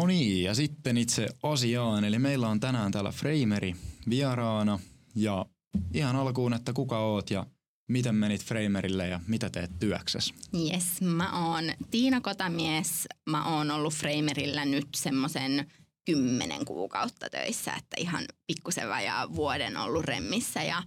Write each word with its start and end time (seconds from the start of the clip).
No 0.00 0.06
niin, 0.06 0.44
ja 0.44 0.54
sitten 0.54 0.96
itse 0.96 1.28
asiaan. 1.42 2.04
Eli 2.04 2.18
meillä 2.18 2.48
on 2.48 2.60
tänään 2.60 2.92
täällä 2.92 3.12
Frameri 3.12 3.76
vieraana. 4.10 4.78
Ja 5.14 5.46
ihan 5.94 6.16
alkuun, 6.16 6.52
että 6.52 6.72
kuka 6.72 6.98
oot 6.98 7.30
ja 7.30 7.46
miten 7.88 8.14
menit 8.14 8.44
Framerille 8.44 9.08
ja 9.08 9.20
mitä 9.26 9.50
teet 9.50 9.70
työksessä? 9.78 10.34
Yes, 10.54 11.00
mä 11.00 11.46
oon 11.46 11.64
Tiina 11.90 12.20
Kotamies. 12.20 13.08
Mä 13.30 13.56
oon 13.56 13.70
ollut 13.70 13.94
Framerillä 13.94 14.64
nyt 14.64 14.88
semmoisen 14.96 15.70
kymmenen 16.06 16.64
kuukautta 16.64 17.30
töissä, 17.30 17.72
että 17.72 17.96
ihan 17.98 18.24
pikkusen 18.46 18.88
vajaa 18.88 19.34
vuoden 19.34 19.76
ollut 19.76 20.04
remmissä 20.04 20.62
ja, 20.62 20.82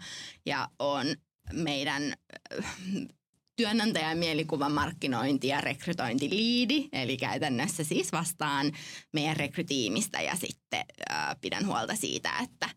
ja 0.46 0.69
on 0.80 1.05
meidän 1.52 2.14
työnantajan 3.56 4.18
mielikuvan 4.18 4.71
markkinointi 4.71 5.48
ja 5.48 5.61
rekrytointiliidi, 5.61 6.89
eli 6.92 7.18
käytännössä 7.18 7.84
siis 7.84 8.11
vastaan 8.11 8.71
meidän 9.14 9.38
rekrytiimistä 9.38 10.21
ja 10.21 10.36
sitten 10.36 10.86
äh, 11.11 11.36
pidän 11.42 11.68
huolta 11.68 11.96
siitä, 11.96 12.39
että 12.44 12.70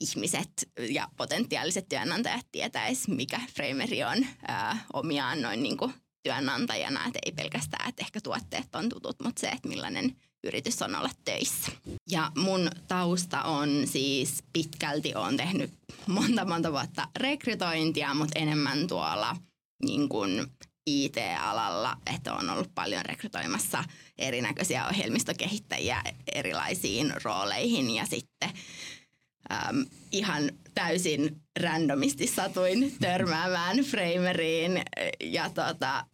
ihmiset 0.00 0.50
ja 0.90 1.08
potentiaaliset 1.16 1.88
työnantajat 1.88 2.46
tietäis, 2.52 3.08
mikä 3.08 3.40
Frameri 3.56 4.04
on 4.04 4.26
äh, 4.50 4.86
omiaan 4.92 5.42
noin 5.42 5.62
niin 5.62 5.76
kuin 5.76 5.94
työnantajana, 6.22 7.06
että 7.06 7.18
ei 7.26 7.32
pelkästään, 7.32 7.88
että 7.88 8.02
ehkä 8.02 8.20
tuotteet 8.20 8.74
on 8.74 8.88
tutut, 8.88 9.16
mutta 9.24 9.40
se, 9.40 9.48
että 9.48 9.68
millainen 9.68 10.16
yritys 10.44 10.82
on 10.82 10.94
olla 10.94 11.10
töissä. 11.24 11.72
Ja 12.10 12.32
mun 12.36 12.70
tausta 12.88 13.42
on 13.42 13.68
siis 13.84 14.44
pitkälti, 14.52 15.14
on 15.14 15.36
tehnyt 15.36 15.72
monta 16.06 16.44
monta 16.44 16.72
vuotta 16.72 17.08
rekrytointia, 17.16 18.14
mutta 18.14 18.38
enemmän 18.38 18.86
tuolla– 18.86 19.36
niin 19.82 20.08
kuin 20.08 20.46
IT-alalla, 20.86 21.96
että 22.14 22.34
on 22.34 22.50
ollut 22.50 22.74
paljon 22.74 23.04
rekrytoimassa 23.04 23.84
erinäköisiä 24.18 24.88
ohjelmistokehittäjiä 24.88 26.02
erilaisiin 26.34 27.14
rooleihin 27.24 27.90
ja 27.90 28.06
sitten 28.06 28.50
äm, 29.52 29.86
ihan 30.12 30.50
täysin 30.74 31.40
randomisti 31.60 32.26
satuin 32.26 32.96
törmäämään 33.00 33.78
Frameriin 33.78 34.82
ja 35.20 35.50
tota, 35.50 36.04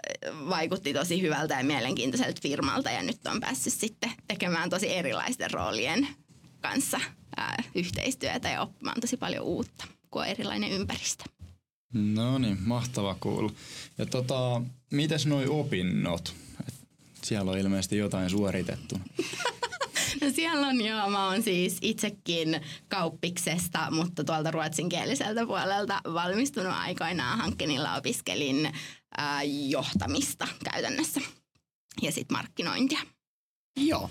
vaikutti 0.48 0.94
tosi 0.94 1.22
hyvältä 1.22 1.54
ja 1.54 1.64
mielenkiintoiselta 1.64 2.40
firmalta 2.42 2.90
ja 2.90 3.02
nyt 3.02 3.26
on 3.26 3.40
päässyt 3.40 3.72
sitten 3.72 4.10
tekemään 4.28 4.70
tosi 4.70 4.88
erilaisten 4.94 5.50
roolien 5.50 6.08
kanssa 6.60 7.00
ää, 7.36 7.62
yhteistyötä 7.74 8.48
ja 8.48 8.62
oppimaan 8.62 9.00
tosi 9.00 9.16
paljon 9.16 9.44
uutta, 9.44 9.84
kun 10.10 10.22
on 10.22 10.28
erilainen 10.28 10.70
ympäristö. 10.70 11.24
No 11.92 12.38
niin, 12.38 12.58
mahtava 12.60 13.16
kuulla. 13.20 13.52
Ja 13.98 14.06
tota, 14.06 14.62
mites 14.90 15.26
noi 15.26 15.46
opinnot? 15.46 16.34
Et 16.68 16.74
siellä 17.24 17.50
on 17.50 17.58
ilmeisesti 17.58 17.96
jotain 17.96 18.30
suoritettu. 18.30 19.00
No 20.20 20.30
siellä 20.30 20.66
on 20.66 20.80
joo, 20.80 21.10
mä 21.10 21.26
oon 21.28 21.42
siis 21.42 21.78
itsekin 21.82 22.60
kauppiksesta, 22.88 23.90
mutta 23.90 24.24
tuolta 24.24 24.50
ruotsinkieliseltä 24.50 25.46
puolelta 25.46 26.00
valmistunut 26.14 26.72
aikoinaan 26.72 27.38
Hankkenilla 27.38 27.96
opiskelin 27.96 28.72
ää, 29.16 29.42
johtamista 29.42 30.48
käytännössä 30.64 31.20
ja 32.02 32.12
sitten 32.12 32.36
markkinointia. 32.36 33.00
Joo, 33.76 34.10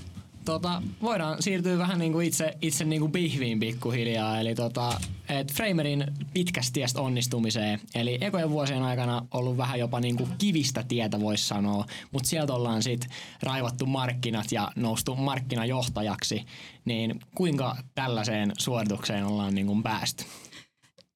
tota, 0.50 0.82
voidaan 1.02 1.44
siirtyä 1.44 1.78
vähän 1.78 2.00
niin 2.00 2.14
kuin 2.14 2.28
itse, 2.28 2.54
itse 2.62 2.86
niin 2.86 3.00
kuin 3.00 3.12
pihviin 3.12 3.60
pikkuhiljaa. 3.60 4.40
Eli 4.40 4.56
tota, 4.56 5.00
et 5.30 5.54
Framerin 5.54 6.08
pitkästä 6.34 6.74
tiestä 6.74 7.02
onnistumiseen. 7.02 7.80
Eli 7.96 8.18
ekojen 8.22 8.50
vuosien 8.50 8.84
aikana 8.84 9.28
ollut 9.32 9.58
vähän 9.58 9.80
jopa 9.80 10.00
niin 10.00 10.18
kuin 10.18 10.30
kivistä 10.38 10.84
tietä 10.84 11.20
voisi 11.20 11.48
sanoa, 11.48 11.86
mutta 12.12 12.30
sieltä 12.30 12.54
ollaan 12.54 12.84
sitten 12.84 13.10
raivattu 13.44 13.86
markkinat 13.86 14.52
ja 14.52 14.72
noustu 14.76 15.16
markkinajohtajaksi. 15.16 16.46
Niin 16.86 17.20
kuinka 17.36 17.78
tällaiseen 17.96 18.52
suoritukseen 18.58 19.26
ollaan 19.26 19.56
niin 19.56 19.68
kuin 19.68 19.84
päästy? 19.84 20.24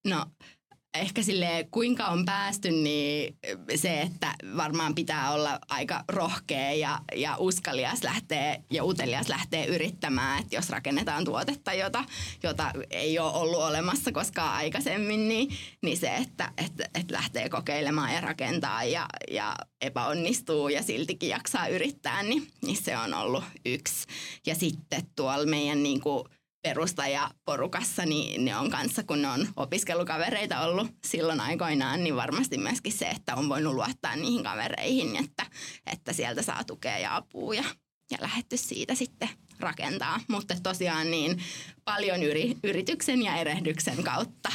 No 0.07 0.25
ehkä 0.93 1.23
sille 1.23 1.67
kuinka 1.71 2.05
on 2.05 2.25
päästy, 2.25 2.71
niin 2.71 3.37
se, 3.75 4.01
että 4.01 4.35
varmaan 4.57 4.95
pitää 4.95 5.31
olla 5.31 5.59
aika 5.69 6.03
rohkea 6.07 6.71
ja, 6.71 6.99
ja 7.15 7.35
uskalias 7.37 8.03
lähtee 8.03 8.63
ja 8.71 8.83
utelias 8.83 9.29
lähtee 9.29 9.65
yrittämään, 9.65 10.39
että 10.39 10.55
jos 10.55 10.69
rakennetaan 10.69 11.25
tuotetta, 11.25 11.73
jota, 11.73 12.03
jota 12.43 12.71
ei 12.89 13.19
ole 13.19 13.33
ollut 13.33 13.63
olemassa 13.63 14.11
koskaan 14.11 14.55
aikaisemmin, 14.55 15.27
niin, 15.27 15.49
niin 15.81 15.97
se, 15.97 16.15
että, 16.15 16.51
että, 16.57 16.83
että 16.95 17.13
lähtee 17.13 17.49
kokeilemaan 17.49 18.13
ja 18.13 18.21
rakentaa 18.21 18.83
ja, 18.83 19.05
ja 19.31 19.55
epäonnistuu 19.81 20.69
ja 20.69 20.83
siltikin 20.83 21.29
jaksaa 21.29 21.67
yrittää, 21.67 22.23
niin, 22.23 22.47
niin 22.61 22.77
se 22.77 22.97
on 22.97 23.13
ollut 23.13 23.43
yksi. 23.65 24.07
Ja 24.47 24.55
sitten 24.55 25.03
tuolla 25.15 25.45
meidän 25.45 25.83
niin 25.83 26.01
kuin 26.01 26.23
perustajaporukassa, 26.63 28.05
niin 28.05 28.45
ne 28.45 28.57
on 28.57 28.69
kanssa, 28.69 29.03
kun 29.03 29.21
ne 29.21 29.27
on 29.27 29.47
opiskelukavereita 29.55 30.61
ollut 30.61 30.87
silloin 31.05 31.41
aikoinaan, 31.41 32.03
niin 32.03 32.15
varmasti 32.15 32.57
myöskin 32.57 32.93
se, 32.93 33.05
että 33.05 33.35
on 33.35 33.49
voinut 33.49 33.73
luottaa 33.73 34.15
niihin 34.15 34.43
kavereihin, 34.43 35.15
että, 35.15 35.45
että 35.91 36.13
sieltä 36.13 36.41
saa 36.41 36.63
tukea 36.63 36.97
ja 36.97 37.15
apua 37.15 37.55
ja, 37.55 37.63
ja 38.11 38.17
lähetty 38.21 38.57
siitä 38.57 38.95
sitten 38.95 39.29
rakentaa. 39.59 40.19
Mutta 40.27 40.55
tosiaan 40.63 41.11
niin 41.11 41.37
paljon 41.85 42.23
yri, 42.23 42.57
yrityksen 42.63 43.21
ja 43.21 43.35
erehdyksen 43.35 44.03
kautta. 44.03 44.51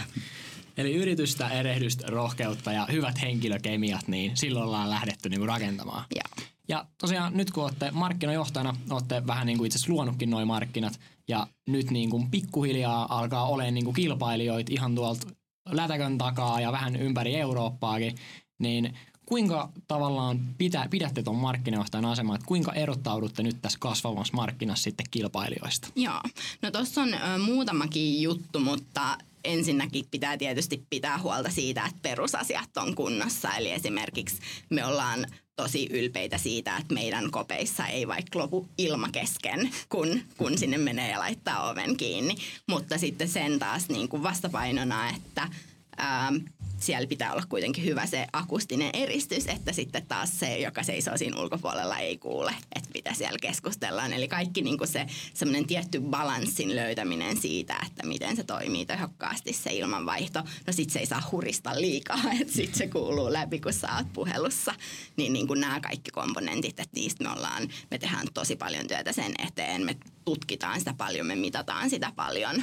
Eli 0.77 0.95
yritystä, 0.95 1.49
erehdystä, 1.49 2.07
rohkeutta 2.07 2.73
ja 2.73 2.87
hyvät 2.93 3.21
henkilökemiat, 3.21 4.09
niin 4.09 4.37
silloin 4.37 4.65
ollaan 4.67 4.91
lähdetty 4.91 5.29
niinku 5.29 5.47
rakentamaan. 5.47 6.05
Joo. 6.15 6.47
Ja 6.69 6.87
tosiaan 7.01 7.37
nyt 7.37 7.51
kun 7.51 7.65
olette 7.65 7.91
markkinajohtajana, 7.91 8.77
olette 8.91 9.27
vähän 9.27 9.47
niin 9.47 9.59
kuin 9.59 9.67
itse 9.67 9.77
asiassa 9.77 9.93
luonutkin 9.93 10.31
noin 10.31 10.47
markkinat 10.47 11.01
ja 11.29 11.47
nyt 11.69 11.91
niin 11.91 12.11
kuin 12.11 12.31
pikkuhiljaa 12.31 13.19
alkaa 13.19 13.49
olemaan 13.49 13.75
niin 13.75 13.84
kuin 13.84 13.95
kilpailijoita 13.95 14.73
ihan 14.73 14.95
tuolta 14.95 15.27
lätäkön 15.69 16.19
takaa 16.19 16.61
ja 16.61 16.73
vähän 16.73 16.97
ympäri 16.97 17.37
Eurooppaakin, 17.37 18.17
niin 18.59 18.95
kuinka 19.27 19.69
tavallaan 19.89 20.41
pitä, 20.59 20.87
pidätte 20.91 21.23
tuon 21.23 21.37
markkinajohtajan 21.37 22.05
asemaa, 22.05 22.34
että 22.34 22.47
kuinka 22.47 22.73
erottaudutte 22.73 23.43
nyt 23.43 23.57
tässä 23.62 23.78
kasvavassa 23.78 24.37
markkinassa 24.37 24.83
sitten 24.83 25.07
kilpailijoista? 25.11 25.89
Joo, 25.97 26.21
no 26.62 26.71
tuossa 26.71 27.03
on 27.03 27.15
ö, 27.15 27.39
muutamakin 27.39 28.23
juttu, 28.23 28.61
mutta 28.61 29.19
ensinnäkin 29.45 30.05
pitää 30.11 30.37
tietysti 30.37 30.87
pitää 30.91 31.19
huolta 31.19 31.51
siitä, 31.51 31.87
että 31.87 31.99
perusasiat 32.03 32.77
on 32.77 32.95
kunnossa. 32.95 33.55
Eli 33.55 33.71
esimerkiksi 33.71 34.39
me 34.71 34.84
ollaan 34.84 35.27
tosi 35.59 35.89
ylpeitä 35.91 36.39
siitä, 36.39 36.77
että 36.77 36.95
meidän 36.95 37.31
kopeissa 37.31 37.87
ei 37.87 38.09
vaikka 38.09 38.39
lopu 38.39 38.69
ilma 38.79 39.09
kesken, 39.13 39.71
kun, 39.89 40.21
kun 40.37 40.59
sinne 40.59 40.79
menee 40.79 41.11
ja 41.11 41.19
laittaa 41.19 41.71
oven 41.71 41.97
kiinni. 41.97 42.35
Mutta 42.67 42.99
sitten 42.99 43.29
sen 43.29 43.59
taas 43.59 43.89
niin 43.89 44.09
kuin 44.09 44.23
vastapainona, 44.23 45.11
että 45.11 45.49
ää, 45.97 46.33
siellä 46.81 47.06
pitää 47.06 47.33
olla 47.33 47.43
kuitenkin 47.49 47.84
hyvä 47.84 48.06
se 48.06 48.27
akustinen 48.33 48.91
eristys, 48.93 49.47
että 49.47 49.72
sitten 49.72 50.06
taas 50.06 50.41
se, 50.41 50.59
joka 50.59 50.83
seisoo 50.83 51.16
siinä 51.16 51.41
ulkopuolella, 51.41 51.99
ei 51.99 52.19
kuule, 52.19 52.55
että 52.77 52.91
mitä 52.94 53.15
siellä 53.15 53.39
keskustellaan. 53.43 54.12
Eli 54.12 54.28
kaikki 54.28 54.62
niin 54.62 54.78
kuin 54.78 54.89
se 54.89 55.06
semmoinen 55.34 55.66
tietty 55.66 56.00
balanssin 56.00 56.77
löytäminen 56.77 57.37
siitä, 57.37 57.77
että 57.87 58.06
miten 58.06 58.37
se 58.37 58.44
toimii 58.44 58.87
tehokkaasti 58.87 59.53
se 59.53 59.72
ilmanvaihto. 59.72 60.43
No 60.66 60.72
sit 60.72 60.91
se 60.91 60.99
ei 60.99 61.06
saa 61.06 61.28
hurista 61.33 61.81
liikaa, 61.81 62.21
että 62.41 62.53
sit 62.53 62.75
se 62.75 62.87
kuuluu 62.89 63.33
läpi, 63.33 63.60
kun 63.60 63.72
sä 63.72 63.89
oot 63.97 64.12
puhelussa. 64.12 64.75
Niin, 65.16 65.33
niin 65.33 65.47
kuin 65.47 65.60
nämä 65.60 65.81
kaikki 65.81 66.10
komponentit, 66.10 66.81
että 66.81 67.00
niistä 67.00 67.25
me 67.25 67.31
ollaan, 67.31 67.69
me 67.91 67.99
tehdään 67.99 68.27
tosi 68.34 68.56
paljon 68.56 68.89
työtä 68.89 69.12
sen 69.12 69.33
eteen. 69.47 69.84
Me 69.84 69.97
tutkitaan 70.25 70.78
sitä 70.78 70.95
paljon, 70.99 71.27
me 71.27 71.37
mitataan 71.37 71.91
sitä 71.91 72.12
paljon, 72.16 72.62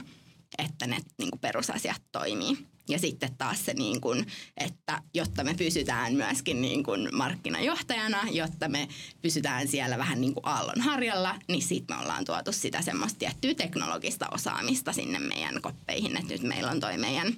että 0.58 0.88
ne 0.88 0.97
niin 1.18 1.32
kuin 1.32 1.40
perusasiat 1.40 2.02
toimii. 2.12 2.75
Ja 2.90 2.99
sitten 2.99 3.35
taas 3.37 3.66
se, 3.66 3.73
niin 3.73 4.02
kuin, 4.02 4.28
että 4.58 5.02
jotta 5.14 5.43
me 5.43 5.53
pysytään 5.53 6.14
myöskin 6.14 6.61
niin 6.61 6.84
kuin 6.84 7.09
markkinajohtajana, 7.11 8.20
jotta 8.32 8.67
me 8.67 8.87
pysytään 9.22 9.67
siellä 9.67 9.97
vähän 9.97 10.22
niin 10.22 10.34
kuin 10.34 10.47
aallon 10.47 10.82
harjalla, 10.82 11.40
niin 11.47 11.61
sitten 11.61 11.97
me 11.97 12.02
ollaan 12.02 12.26
tuotu 12.26 12.52
sitä 12.52 12.82
semmoista 12.82 13.20
tiettyä 13.20 13.53
teknologista 13.53 14.28
osaamista 14.32 14.93
sinne 14.93 15.20
meidän 15.20 15.61
koppeihin. 15.61 16.17
Että 16.17 16.34
nyt 16.34 16.43
meillä 16.43 16.72
on 16.72 16.79
toi 16.79 16.97
meidän 16.97 17.34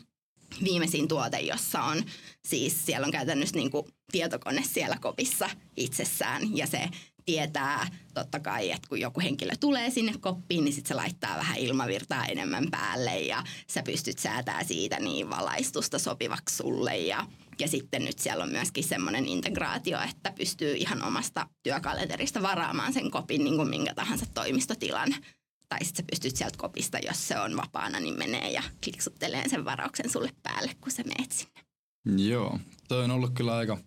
viimeisin 0.63 1.07
tuote, 1.07 1.39
jossa 1.39 1.83
on 1.83 2.03
siis, 2.45 2.85
siellä 2.85 3.05
on 3.05 3.11
käytännössä 3.11 3.55
niin 3.55 3.71
kuin 3.71 3.85
tietokone 4.11 4.63
siellä 4.63 4.97
kopissa 5.01 5.49
itsessään 5.77 6.57
ja 6.57 6.67
se 6.67 6.89
tietää 7.27 7.87
totta 8.13 8.39
kai, 8.39 8.71
että 8.71 8.89
kun 8.89 8.99
joku 8.99 9.19
henkilö 9.19 9.51
tulee 9.59 9.89
sinne 9.89 10.13
koppiin, 10.19 10.63
niin 10.63 10.73
sitten 10.73 10.87
se 10.87 10.93
laittaa 10.93 11.37
vähän 11.37 11.57
ilmavirtaa 11.57 12.25
enemmän 12.25 12.67
päälle 12.71 13.19
ja 13.19 13.43
sä 13.67 13.83
pystyt 13.83 14.19
säätää 14.19 14.63
siitä 14.63 14.99
niin 14.99 15.29
valaistusta 15.29 15.99
sopivaksi 15.99 16.55
sulle 16.55 16.97
ja 16.97 17.25
ja 17.59 17.67
sitten 17.67 18.05
nyt 18.05 18.19
siellä 18.19 18.43
on 18.43 18.51
myöskin 18.51 18.83
semmoinen 18.83 19.25
integraatio, 19.25 19.99
että 20.09 20.33
pystyy 20.37 20.75
ihan 20.75 21.03
omasta 21.03 21.47
työkalenterista 21.63 22.41
varaamaan 22.41 22.93
sen 22.93 23.11
kopin 23.11 23.43
niin 23.43 23.55
kuin 23.55 23.69
minkä 23.69 23.93
tahansa 23.93 24.25
toimistotilan. 24.33 25.15
Tai 25.69 25.85
sitten 25.85 26.03
sä 26.03 26.07
pystyt 26.09 26.35
sieltä 26.35 26.57
kopista, 26.57 26.97
jos 26.97 27.27
se 27.27 27.39
on 27.39 27.57
vapaana, 27.57 27.99
niin 27.99 28.17
menee 28.17 28.51
ja 28.51 28.63
kliksuttelee 28.83 29.49
sen 29.49 29.65
varauksen 29.65 30.09
sulle 30.09 30.31
päälle, 30.43 30.71
kun 30.81 30.91
sä 30.91 31.03
meet 31.03 31.31
sinne. 31.31 31.61
Joo, 32.29 32.59
toi 32.87 33.03
on 33.03 33.11
ollut 33.11 33.33
kyllä 33.33 33.55
aika, 33.55 33.77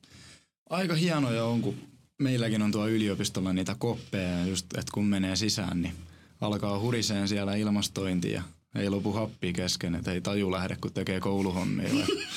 aika 0.70 0.94
hieno 0.94 1.32
ja 1.32 1.44
on, 1.44 1.62
kun 1.62 1.89
meilläkin 2.20 2.62
on 2.62 2.72
tuo 2.72 2.88
yliopistolla 2.88 3.52
niitä 3.52 3.76
koppeja, 3.78 4.46
just, 4.46 4.66
että 4.66 4.92
kun 4.94 5.06
menee 5.06 5.36
sisään, 5.36 5.82
niin 5.82 5.94
alkaa 6.40 6.78
huriseen 6.78 7.28
siellä 7.28 7.54
ilmastointi 7.54 8.32
ja 8.32 8.42
ei 8.74 8.90
lopu 8.90 9.12
happi 9.12 9.52
kesken, 9.52 9.94
että 9.94 10.12
ei 10.12 10.20
taju 10.20 10.50
lähde, 10.50 10.76
kun 10.80 10.92
tekee 10.92 11.20
kouluhommia. 11.20 11.88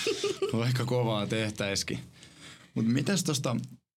Vaikka 0.53 0.85
kovaa 0.85 1.27
tehtäisikin. 1.27 1.99
Mutta 2.75 2.91
mitäs 2.91 3.23
tuosta 3.23 3.55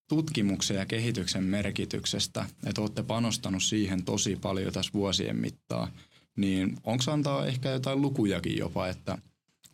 tutkimuksen 0.09 0.77
ja 0.77 0.87
kehityksen 0.87 1.45
merkityksestä, 1.45 2.47
että 2.67 2.81
olette 2.81 3.03
panostanut 3.03 3.63
siihen 3.63 4.05
tosi 4.05 4.37
paljon 4.37 4.73
tässä 4.73 4.93
vuosien 4.95 5.37
mittaan, 5.37 5.93
niin 6.37 6.77
onko 6.85 7.05
antaa 7.13 7.47
ehkä 7.47 7.71
jotain 7.71 8.03
lukujakin 8.03 8.59
jopa, 8.59 8.89
että 8.89 9.19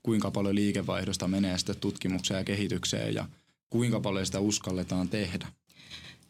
kuinka 0.03 0.31
paljon 0.31 0.55
liikevaihdosta 0.55 1.29
menee 1.29 1.59
sitten 1.59 1.77
tutkimukseen 1.77 2.39
ja 2.39 2.45
kehitykseen 2.45 3.15
ja 3.15 3.29
kuinka 3.71 4.01
paljon 4.01 4.27
sitä 4.27 4.41
uskalletaan 4.41 5.09
tehdä? 5.09 5.47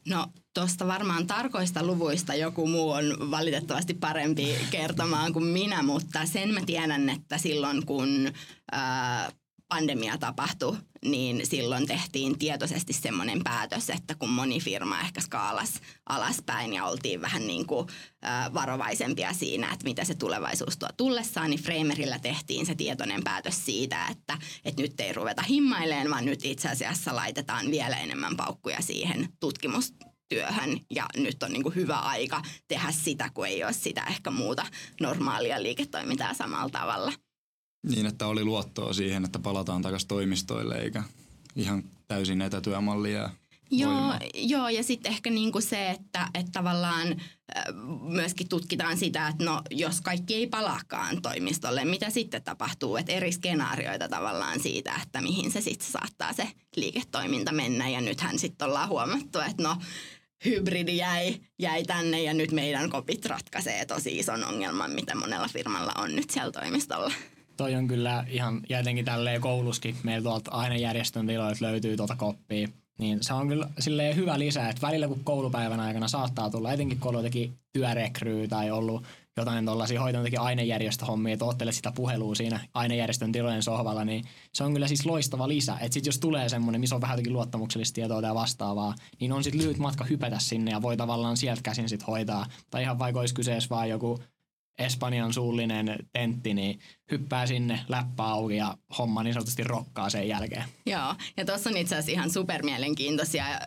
No 0.08 0.26
tuosta 0.54 0.86
varmaan 0.86 1.26
tarkoista 1.26 1.86
luvuista 1.86 2.34
joku 2.34 2.66
muu 2.66 2.90
on 2.90 3.30
valitettavasti 3.30 3.94
parempi 3.94 4.54
kertomaan 4.70 5.32
kuin 5.32 5.44
minä, 5.44 5.82
mutta 5.82 6.26
sen 6.26 6.54
mä 6.54 6.60
tiedän, 6.66 7.08
että 7.10 7.38
silloin 7.38 7.86
kun 7.86 8.32
pandemia 9.72 10.18
tapahtui, 10.18 10.76
niin 11.04 11.46
silloin 11.46 11.86
tehtiin 11.86 12.38
tietoisesti 12.38 12.92
semmoinen 12.92 13.40
päätös, 13.44 13.90
että 13.90 14.14
kun 14.14 14.28
moni 14.28 14.60
firma 14.60 15.00
ehkä 15.00 15.20
skaalas 15.20 15.80
alaspäin 16.08 16.74
ja 16.74 16.84
oltiin 16.84 17.20
vähän 17.20 17.46
niin 17.46 17.66
kuin 17.66 17.86
varovaisempia 18.54 19.32
siinä, 19.32 19.72
että 19.72 19.84
mitä 19.84 20.04
se 20.04 20.14
tulevaisuus 20.14 20.76
tuo 20.76 20.88
tullessaan, 20.96 21.50
niin 21.50 21.62
Framerillä 21.62 22.18
tehtiin 22.18 22.66
se 22.66 22.74
tietoinen 22.74 23.24
päätös 23.24 23.64
siitä, 23.64 24.06
että, 24.10 24.38
että 24.64 24.82
nyt 24.82 25.00
ei 25.00 25.12
ruveta 25.12 25.42
himmaileen, 25.42 26.10
vaan 26.10 26.24
nyt 26.24 26.44
itse 26.44 26.68
asiassa 26.68 27.16
laitetaan 27.16 27.70
vielä 27.70 27.96
enemmän 27.96 28.36
paukkuja 28.36 28.82
siihen 28.82 29.28
tutkimustyöhön 29.40 30.80
ja 30.94 31.06
nyt 31.16 31.42
on 31.42 31.52
niin 31.52 31.62
kuin 31.62 31.74
hyvä 31.74 31.96
aika 31.96 32.42
tehdä 32.68 32.90
sitä, 32.90 33.30
kun 33.34 33.46
ei 33.46 33.64
ole 33.64 33.72
sitä 33.72 34.04
ehkä 34.08 34.30
muuta 34.30 34.66
normaalia 35.00 35.62
liiketoimintaa 35.62 36.34
samalla 36.34 36.70
tavalla. 36.70 37.12
Niin, 37.82 38.06
että 38.06 38.26
oli 38.26 38.44
luottoa 38.44 38.92
siihen, 38.92 39.24
että 39.24 39.38
palataan 39.38 39.82
takaisin 39.82 40.08
toimistoille 40.08 40.78
eikä 40.78 41.02
ihan 41.56 41.82
täysin 42.08 42.42
etätyömallia. 42.42 43.30
Joo, 43.70 44.14
joo, 44.34 44.68
ja 44.68 44.82
sitten 44.82 45.12
ehkä 45.12 45.30
niinku 45.30 45.60
se, 45.60 45.90
että, 45.90 46.28
että 46.34 46.52
tavallaan 46.52 47.20
myöskin 48.02 48.48
tutkitaan 48.48 48.98
sitä, 48.98 49.28
että 49.28 49.44
no, 49.44 49.62
jos 49.70 50.00
kaikki 50.00 50.34
ei 50.34 50.46
palaakaan 50.46 51.22
toimistolle, 51.22 51.84
mitä 51.84 52.10
sitten 52.10 52.42
tapahtuu, 52.42 52.96
että 52.96 53.12
eri 53.12 53.32
skenaarioita 53.32 54.08
tavallaan 54.08 54.60
siitä, 54.60 55.00
että 55.02 55.20
mihin 55.20 55.52
se 55.52 55.60
sitten 55.60 55.88
saattaa 55.88 56.32
se 56.32 56.48
liiketoiminta 56.76 57.52
mennä. 57.52 57.88
Ja 57.88 58.00
nythän 58.00 58.38
sitten 58.38 58.68
ollaan 58.68 58.88
huomattu, 58.88 59.38
että 59.38 59.62
no, 59.62 59.76
hybridi 60.44 60.96
jäi, 60.96 61.40
jäi 61.58 61.84
tänne 61.84 62.22
ja 62.22 62.34
nyt 62.34 62.52
meidän 62.52 62.90
kopit 62.90 63.26
ratkaisee 63.26 63.84
tosi 63.86 64.18
ison 64.18 64.44
ongelman, 64.44 64.90
mitä 64.90 65.14
monella 65.14 65.48
firmalla 65.48 65.92
on 65.98 66.16
nyt 66.16 66.30
siellä 66.30 66.52
toimistolla 66.52 67.12
toi 67.56 67.74
on 67.74 67.88
kyllä 67.88 68.24
ihan, 68.28 68.60
jotenkin 68.68 69.04
tälleen 69.04 69.40
kouluskin, 69.40 69.96
meillä 70.02 70.22
tuolta 70.22 70.50
ainejärjestön 70.50 71.26
tiloilta 71.26 71.64
löytyy 71.64 71.96
tuota 71.96 72.16
koppia, 72.16 72.68
niin 72.98 73.18
se 73.22 73.32
on 73.32 73.48
kyllä 73.48 73.68
silleen 73.78 74.16
hyvä 74.16 74.38
lisä, 74.38 74.68
että 74.68 74.86
välillä 74.86 75.08
kun 75.08 75.24
koulupäivän 75.24 75.80
aikana 75.80 76.08
saattaa 76.08 76.50
tulla, 76.50 76.72
etenkin 76.72 77.00
kun 77.00 77.08
on 77.08 77.14
jotenkin 77.14 77.58
työrekryy 77.72 78.48
tai 78.48 78.70
ollut 78.70 79.04
jotain 79.36 79.64
tuollaisia 79.64 80.00
hoitanut 80.00 80.28
ainejärjestöhommia, 80.38 81.32
että 81.32 81.72
sitä 81.72 81.92
puhelua 81.94 82.34
siinä 82.34 82.60
ainejärjestön 82.74 83.32
tilojen 83.32 83.62
sohvalla, 83.62 84.04
niin 84.04 84.24
se 84.54 84.64
on 84.64 84.72
kyllä 84.72 84.88
siis 84.88 85.06
loistava 85.06 85.48
lisä. 85.48 85.72
Että 85.80 85.94
sit 85.94 86.06
jos 86.06 86.18
tulee 86.18 86.48
semmoinen, 86.48 86.80
missä 86.80 86.94
on 86.94 87.00
vähän 87.00 87.14
jotenkin 87.14 87.32
luottamuksellista 87.32 87.94
tietoa 87.94 88.22
tai 88.22 88.34
vastaavaa, 88.34 88.94
niin 89.20 89.32
on 89.32 89.44
sitten 89.44 89.62
lyhyt 89.62 89.78
matka 89.78 90.04
hypätä 90.04 90.38
sinne 90.38 90.70
ja 90.70 90.82
voi 90.82 90.96
tavallaan 90.96 91.36
sieltä 91.36 91.62
käsin 91.62 91.88
sitten 91.88 92.06
hoitaa. 92.06 92.46
Tai 92.70 92.82
ihan 92.82 92.98
vaikka 92.98 93.20
olisi 93.20 93.34
kyseessä 93.34 93.70
vaan 93.70 93.88
joku 93.88 94.18
Espanjan 94.78 95.32
suullinen 95.32 95.98
tentti, 96.12 96.54
niin 96.54 96.80
hyppää 97.10 97.46
sinne, 97.46 97.80
läppä 97.88 98.24
auki 98.24 98.56
ja 98.56 98.76
homma 98.98 99.22
niin 99.22 99.34
sanotusti 99.34 99.64
rokkaa 99.64 100.10
sen 100.10 100.28
jälkeen. 100.28 100.64
Joo, 100.86 101.14
ja 101.36 101.44
tuossa 101.44 101.70
on 101.70 101.76
itse 101.76 101.94
asiassa 101.94 102.12
ihan 102.12 102.30
supermielenkiintoisia 102.30 103.44
äh, 103.50 103.58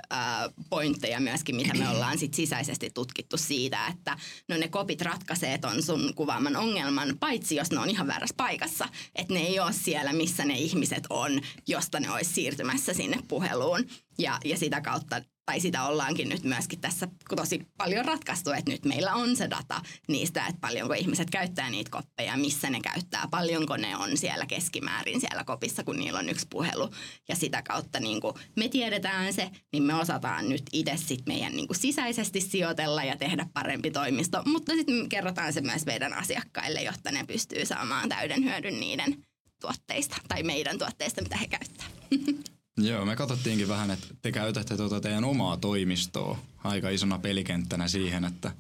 pointteja 0.70 1.20
myöskin, 1.20 1.56
mitä 1.56 1.74
me 1.74 1.90
ollaan 1.90 2.18
sit 2.18 2.34
sisäisesti 2.34 2.90
tutkittu 2.94 3.38
siitä, 3.38 3.88
että 3.88 4.18
no 4.50 4.58
ne 4.58 4.68
kopit 4.68 5.02
ratkaisee 5.02 5.58
ton 5.58 5.84
sun 5.84 6.14
kuvaaman 6.16 6.56
ongelman, 6.56 7.18
paitsi 7.20 7.56
jos 7.56 7.72
ne 7.72 7.80
on 7.80 7.90
ihan 7.90 8.08
väärässä 8.08 8.36
paikassa. 8.38 8.88
Että 9.16 9.34
ne 9.34 9.40
ei 9.40 9.60
ole 9.60 9.74
siellä, 9.74 10.14
missä 10.14 10.46
ne 10.46 10.54
ihmiset 10.58 11.04
on, 11.10 11.42
josta 11.68 12.00
ne 12.00 12.12
olisi 12.12 12.34
siirtymässä 12.34 12.94
sinne 12.94 13.20
puheluun. 13.28 13.86
Ja, 14.18 14.40
ja 14.46 14.58
sitä 14.58 14.82
kautta 14.82 15.22
tai 15.46 15.60
sitä 15.60 15.84
ollaankin 15.84 16.30
nyt 16.30 16.44
myöskin 16.44 16.82
tässä 16.82 17.08
tosi 17.36 17.68
paljon 17.78 18.06
ratkaistu, 18.06 18.52
että 18.52 18.72
nyt 18.72 18.86
meillä 18.86 19.14
on 19.14 19.36
se 19.36 19.50
data 19.50 19.82
niistä, 20.08 20.48
että 20.48 20.60
paljonko 20.62 20.94
ihmiset 20.94 21.30
käyttää 21.30 21.70
niitä 21.70 21.92
koppeja, 21.92 22.38
missä 22.38 22.70
ne 22.70 22.80
käyttää, 22.80 23.28
paljonko 23.32 23.78
ne 23.78 23.98
on 23.98 24.18
siellä 24.18 24.46
keskimäärin 24.46 25.20
siellä 25.20 25.44
kopissa, 25.44 25.84
kun 25.84 25.98
niillä 25.98 26.20
on 26.20 26.30
yksi 26.30 26.48
puhelu. 26.50 26.90
Ja 27.30 27.36
sitä 27.36 27.62
kautta 27.62 28.00
niin 28.00 28.22
kuin 28.22 28.34
me 28.56 28.68
tiedetään 28.68 29.34
se, 29.34 29.52
niin 29.74 29.84
me 29.84 29.94
osataan 29.94 30.50
nyt 30.50 30.64
itse 30.74 30.98
sit 30.98 31.26
meidän 31.26 31.56
niin 31.56 31.68
kuin 31.68 31.78
sisäisesti 31.78 32.42
sijoitella 32.42 33.04
ja 33.04 33.18
tehdä 33.18 33.46
parempi 33.54 33.92
toimisto, 33.92 34.42
mutta 34.46 34.74
sitten 34.74 35.10
kerrotaan 35.10 35.54
se 35.54 35.62
myös 35.62 35.86
meidän 35.86 36.14
asiakkaille, 36.14 36.82
jotta 36.82 37.12
ne 37.12 37.26
pystyy 37.28 37.66
saamaan 37.66 38.10
täyden 38.10 38.44
hyödyn 38.44 38.80
niiden 38.80 39.26
tuotteista 39.62 40.16
tai 40.28 40.44
meidän 40.44 40.78
tuotteista, 40.78 41.22
mitä 41.22 41.38
he 41.38 41.48
käyttää. 41.48 41.88
Joo, 42.78 43.06
me 43.06 43.16
katsottiinkin 43.16 43.68
vähän, 43.68 43.92
että 43.92 44.08
te 44.22 44.32
käytätte 44.32 44.78
tuota 44.78 45.02
teidän 45.02 45.24
omaa 45.24 45.58
toimistoa 45.58 46.40
aika 46.64 46.90
isona 46.90 47.20
pelikenttänä 47.20 47.88
siihen, 47.88 48.26
että 48.26 48.52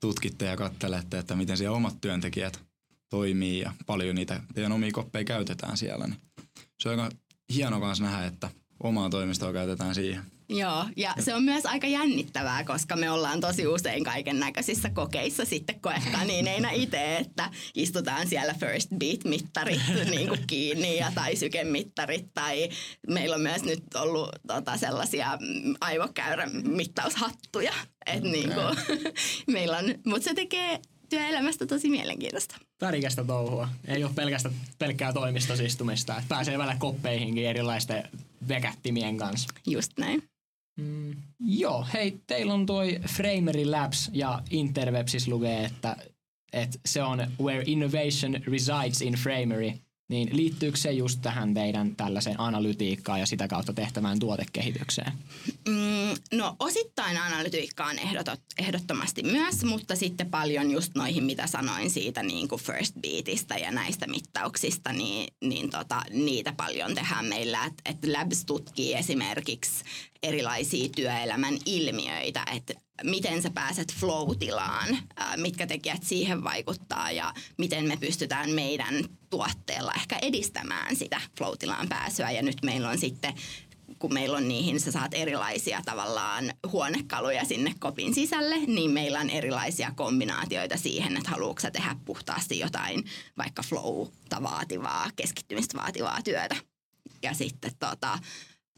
tutkitte 0.00 0.44
ja 0.44 0.56
kattelette, 0.56 1.18
että 1.18 1.36
miten 1.36 1.56
siellä 1.56 1.76
omat 1.76 2.00
työntekijät 2.00 2.60
toimii 3.10 3.60
ja 3.60 3.72
paljon 3.86 4.14
niitä 4.14 4.40
teidän 4.54 4.72
omia 4.72 4.92
koppeja 4.92 5.24
käytetään 5.24 5.76
siellä. 5.76 6.06
Niin 6.06 6.20
se 6.78 6.88
on 6.88 7.00
aika 7.00 7.16
hieno 7.54 7.80
kanssa 7.80 8.04
nähdä, 8.04 8.26
että 8.26 8.50
omaa 8.82 9.10
toimistoa 9.10 9.52
käytetään 9.52 9.94
siihen. 9.94 10.22
Joo, 10.50 10.84
ja 10.96 11.14
se 11.18 11.34
on 11.34 11.42
myös 11.42 11.66
aika 11.66 11.86
jännittävää, 11.86 12.64
koska 12.64 12.96
me 12.96 13.10
ollaan 13.10 13.40
tosi 13.40 13.66
usein 13.66 14.04
kaiken 14.04 14.40
näköisissä 14.40 14.90
kokeissa 14.90 15.44
sitten 15.44 15.80
koekanineina 15.80 16.70
itse, 16.70 17.16
että 17.16 17.50
istutaan 17.74 18.26
siellä 18.26 18.54
first 18.54 18.90
beat-mittarit 18.90 19.80
niin 20.10 20.28
kuin 20.28 20.44
kiinni 20.46 20.98
ja 20.98 21.12
tai 21.14 21.36
sykemittarit 21.36 22.26
tai 22.34 22.68
meillä 23.08 23.36
on 23.36 23.42
myös 23.42 23.62
nyt 23.62 23.84
ollut 23.94 24.28
tota, 24.46 24.76
sellaisia 24.76 25.38
aivokäyrän 25.80 26.50
mittaushattuja. 26.68 27.72
Et, 28.06 28.18
okay. 28.18 28.30
niin 28.30 28.52
kuin, 28.54 29.12
meillä 29.54 29.78
on, 29.78 29.84
mutta 30.06 30.24
se 30.24 30.34
tekee 30.34 30.80
työelämästä 31.08 31.66
tosi 31.66 31.90
mielenkiintoista. 31.90 32.56
Värikästä 32.80 33.24
touhua. 33.24 33.68
Ei 33.84 34.04
ole 34.04 34.12
pelkästään 34.14 34.54
pelkkää 34.78 35.12
toimistosistumista. 35.12 36.12
Että 36.12 36.28
pääsee 36.28 36.58
välillä 36.58 36.76
koppeihinkin 36.78 37.46
erilaisten 37.46 38.08
vekättimien 38.48 39.16
kanssa. 39.16 39.48
Just 39.66 39.92
näin. 39.98 40.22
Mm, 40.76 41.16
joo, 41.40 41.86
hei, 41.94 42.20
teillä 42.26 42.54
on 42.54 42.66
toi 42.66 43.00
Framery 43.08 43.64
Labs 43.64 44.10
ja 44.12 44.42
Interwebsis 44.50 45.28
lukee, 45.28 45.64
että, 45.64 45.96
että 46.52 46.78
se 46.86 47.02
on 47.02 47.26
where 47.42 47.62
innovation 47.66 48.34
resides 48.46 49.02
in 49.02 49.14
Framery– 49.14 49.72
niin 50.10 50.36
liittyykö 50.36 50.78
se 50.78 50.92
just 50.92 51.20
tähän 51.22 51.54
teidän 51.54 51.96
tällaiseen 51.96 52.40
analytiikkaan 52.40 53.20
ja 53.20 53.26
sitä 53.26 53.48
kautta 53.48 53.72
tehtävään 53.72 54.18
tuotekehitykseen? 54.18 55.12
Mm, 55.68 56.38
no 56.38 56.56
osittain 56.58 57.18
analytiikkaan 57.18 57.98
ehdotot, 57.98 58.40
ehdottomasti 58.58 59.22
myös, 59.22 59.64
mutta 59.64 59.96
sitten 59.96 60.30
paljon 60.30 60.70
just 60.70 60.92
noihin, 60.94 61.24
mitä 61.24 61.46
sanoin 61.46 61.90
siitä 61.90 62.22
niin 62.22 62.48
kuin 62.48 62.60
first 62.60 62.94
beatista 63.02 63.54
ja 63.54 63.70
näistä 63.70 64.06
mittauksista, 64.06 64.92
niin, 64.92 65.32
niin 65.40 65.70
tota, 65.70 66.02
niitä 66.10 66.52
paljon 66.56 66.94
tehdään 66.94 67.26
meillä. 67.26 67.64
Että 67.64 67.82
et 67.84 67.98
Labs 68.04 68.44
tutkii 68.44 68.94
esimerkiksi 68.94 69.84
erilaisia 70.22 70.88
työelämän 70.96 71.58
ilmiöitä, 71.66 72.44
että 72.56 72.74
miten 73.04 73.42
sä 73.42 73.50
pääset 73.50 73.94
flow-tilaan, 73.94 74.98
mitkä 75.36 75.66
tekijät 75.66 76.02
siihen 76.02 76.44
vaikuttaa 76.44 77.10
ja 77.10 77.34
miten 77.58 77.88
me 77.88 77.96
pystytään 77.96 78.50
meidän 78.50 78.94
tuotteella 79.30 79.92
ehkä 79.96 80.18
edistämään 80.22 80.96
sitä 80.96 81.20
flow-tilaan 81.38 81.88
pääsyä. 81.88 82.30
Ja 82.30 82.42
nyt 82.42 82.56
meillä 82.62 82.88
on 82.88 82.98
sitten 82.98 83.34
kun 83.98 84.14
meillä 84.14 84.36
on 84.36 84.48
niihin, 84.48 84.80
sä 84.80 84.92
saat 84.92 85.14
erilaisia 85.14 85.82
tavallaan 85.84 86.52
huonekaluja 86.72 87.44
sinne 87.44 87.74
kopin 87.78 88.14
sisälle, 88.14 88.56
niin 88.56 88.90
meillä 88.90 89.20
on 89.20 89.30
erilaisia 89.30 89.92
kombinaatioita 89.96 90.76
siihen, 90.76 91.16
että 91.16 91.30
haluatko 91.30 91.60
sä 91.60 91.70
tehdä 91.70 91.96
puhtaasti 92.04 92.58
jotain 92.58 93.04
vaikka 93.38 93.62
flow-ta 93.62 94.42
vaativaa, 94.42 95.10
keskittymistä 95.16 95.78
vaativaa 95.78 96.22
työtä. 96.22 96.56
Ja 97.22 97.34
sitten 97.34 97.72
tota, 97.78 98.18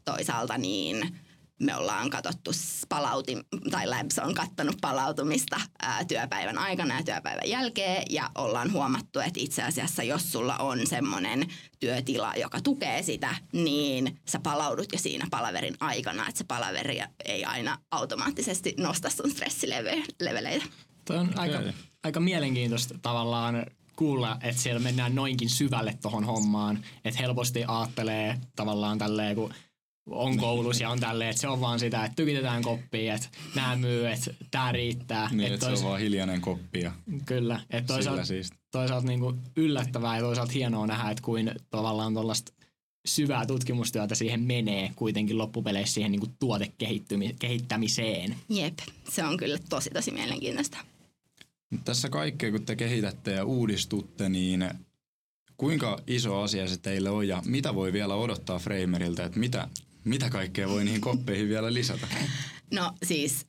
toisaalta 0.05 0.57
niin 0.57 1.19
me 1.61 1.75
ollaan 1.75 2.09
katsottu 2.09 2.51
palauti, 2.89 3.37
tai 3.71 3.87
Labs 3.87 4.19
on 4.19 4.33
kattanut 4.33 4.77
palautumista 4.81 5.61
ää, 5.81 6.05
työpäivän 6.05 6.57
aikana 6.57 6.97
ja 6.97 7.03
työpäivän 7.03 7.49
jälkeen 7.49 8.03
ja 8.09 8.31
ollaan 8.35 8.71
huomattu, 8.73 9.19
että 9.19 9.39
itse 9.39 9.63
asiassa 9.63 10.03
jos 10.03 10.31
sulla 10.31 10.57
on 10.57 10.87
semmoinen 10.87 11.47
työtila, 11.79 12.33
joka 12.35 12.61
tukee 12.61 13.03
sitä, 13.03 13.35
niin 13.51 14.19
sä 14.29 14.39
palaudut 14.39 14.93
jo 14.93 14.99
siinä 14.99 15.27
palaverin 15.31 15.75
aikana, 15.79 16.27
että 16.27 16.37
se 16.37 16.43
palaveri 16.43 16.99
ei 17.25 17.45
aina 17.45 17.77
automaattisesti 17.91 18.75
nosta 18.77 19.09
sun 19.09 19.31
stressileveleitä. 19.31 20.65
Toi 21.05 21.17
on 21.17 21.39
aika, 21.39 21.61
aika 22.03 22.19
mielenkiintoista 22.19 22.95
tavallaan 23.01 23.65
kuulla, 23.95 24.37
että 24.41 24.61
siellä 24.61 24.79
mennään 24.79 25.15
noinkin 25.15 25.49
syvälle 25.49 25.97
tohon 26.01 26.23
hommaan, 26.23 26.85
että 27.05 27.19
helposti 27.19 27.63
ajattelee 27.67 28.39
tavallaan 28.55 28.97
tälleen, 28.97 29.35
kun 29.35 29.53
on 30.05 30.37
koulussa 30.37 30.83
ja 30.83 30.89
on 30.89 30.99
tälleen, 30.99 31.29
että 31.29 31.41
se 31.41 31.47
on 31.47 31.61
vaan 31.61 31.79
sitä, 31.79 32.05
että 32.05 32.15
tykitetään 32.15 32.63
koppia, 32.63 33.15
että 33.15 33.27
nämä 33.55 33.75
myy, 33.75 34.07
että 34.07 34.33
tämä 34.51 34.71
riittää. 34.71 35.29
Niin, 35.29 35.41
että 35.41 35.53
että 35.53 35.65
tois... 35.65 35.79
se 35.79 35.85
on 35.85 35.89
vaan 35.89 36.01
hiljainen 36.01 36.41
koppi. 36.41 36.81
Ja 36.81 36.91
kyllä, 37.25 37.59
että 37.69 37.93
toisaalta, 37.93 38.23
toisaalta 38.71 39.07
niin 39.07 39.19
kuin 39.19 39.39
yllättävää 39.57 40.15
ja 40.15 40.21
toisaalta 40.21 40.53
hienoa 40.53 40.87
nähdä, 40.87 41.09
että 41.09 41.23
kuin 41.23 41.51
tavallaan 41.69 42.13
tuollaista 42.13 42.53
syvää 43.05 43.45
tutkimustyötä 43.45 44.15
siihen 44.15 44.39
menee 44.39 44.91
kuitenkin 44.95 45.37
loppupeleissä 45.37 45.93
siihen 45.93 46.11
niin 46.11 46.19
kuin 46.19 46.33
tuotekehittämiseen. 46.39 48.35
Jep, 48.49 48.79
se 49.09 49.23
on 49.23 49.37
kyllä 49.37 49.57
tosi 49.69 49.89
tosi 49.89 50.11
mielenkiintoista. 50.11 50.77
Tässä 51.85 52.09
kaikkea, 52.09 52.51
kun 52.51 52.65
te 52.65 52.75
kehitätte 52.75 53.31
ja 53.31 53.45
uudistutte, 53.45 54.29
niin 54.29 54.69
kuinka 55.57 55.99
iso 56.07 56.41
asia 56.41 56.67
se 56.67 56.77
teille 56.77 57.09
on 57.09 57.27
ja 57.27 57.41
mitä 57.45 57.75
voi 57.75 57.93
vielä 57.93 58.15
odottaa 58.15 58.59
Frameriltä, 58.59 59.25
että 59.25 59.39
mitä, 59.39 59.67
mitä 60.05 60.29
kaikkea 60.29 60.69
voi 60.69 60.83
niihin 60.83 61.01
koppeihin 61.01 61.49
vielä 61.49 61.73
lisätä? 61.73 62.07
No 62.71 62.91
siis 63.03 63.45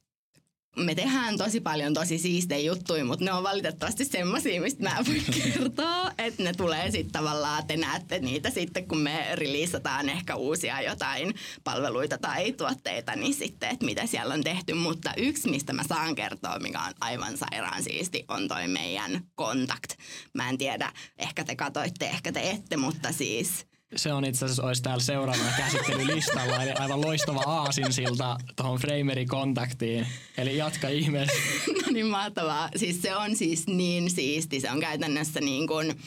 me 0.77 0.95
tehdään 0.95 1.39
tosi 1.39 1.61
paljon 1.61 1.95
tosi 1.95 2.19
siistejä 2.19 2.61
juttuja, 2.61 3.05
mutta 3.05 3.25
ne 3.25 3.33
on 3.33 3.43
valitettavasti 3.43 4.05
semmoisia, 4.05 4.61
mistä 4.61 4.83
mä 4.83 4.97
voin 5.09 5.25
kertoa, 5.45 6.13
että 6.19 6.43
ne 6.43 6.53
tulee 6.53 6.91
sitten 6.91 7.13
tavallaan, 7.13 7.67
te 7.67 7.77
näette 7.77 8.19
niitä 8.19 8.51
sitten, 8.51 8.89
kun 8.89 8.99
me 8.99 9.29
releasataan 9.35 10.09
ehkä 10.09 10.37
uusia 10.37 10.81
jotain 10.81 11.35
palveluita 11.65 12.19
tai 12.19 12.53
tuotteita, 12.53 13.17
niin 13.17 13.35
sitten, 13.35 13.71
että 13.71 13.85
mitä 13.85 14.07
siellä 14.07 14.35
on 14.35 14.45
tehty. 14.45 14.75
Mutta 14.75 15.13
yksi, 15.17 15.51
mistä 15.51 15.73
mä 15.73 15.83
saan 15.89 16.15
kertoa, 16.15 16.59
mikä 16.59 16.81
on 16.81 16.95
aivan 17.01 17.37
sairaan 17.37 17.83
siisti, 17.83 18.25
on 18.29 18.49
toi 18.49 18.69
meidän 18.69 19.21
kontakt. 19.35 19.93
Mä 20.35 20.49
en 20.49 20.59
tiedä, 20.59 20.93
ehkä 21.19 21.45
te 21.45 21.57
katoitte, 21.57 22.07
ehkä 22.07 22.33
te 22.33 22.51
ette, 22.51 22.77
mutta 22.77 23.13
siis 23.13 23.67
se 23.97 24.13
on 24.13 24.25
itse 24.25 24.45
asiassa 24.45 24.63
olisi 24.63 24.83
täällä 24.83 25.03
seuraavana 25.03 25.51
käsittelylistalla, 25.57 26.63
eli 26.63 26.73
aivan 26.73 27.01
loistava 27.01 27.43
aasinsilta 27.47 28.37
tuohon 28.57 28.79
Frameri-kontaktiin. 28.79 30.07
Eli 30.39 30.57
jatka 30.57 30.89
ihmeessä. 30.89 31.37
no 31.87 31.93
niin 31.93 32.07
mahtavaa. 32.07 32.69
Siis 32.77 33.03
se 33.03 33.17
on 33.17 33.37
siis 33.37 33.67
niin 33.67 34.11
siisti. 34.11 34.61
Se 34.61 34.71
on 34.71 34.81
käytännössä 34.81 35.41
niin 35.41 35.67
kuin, 35.67 36.01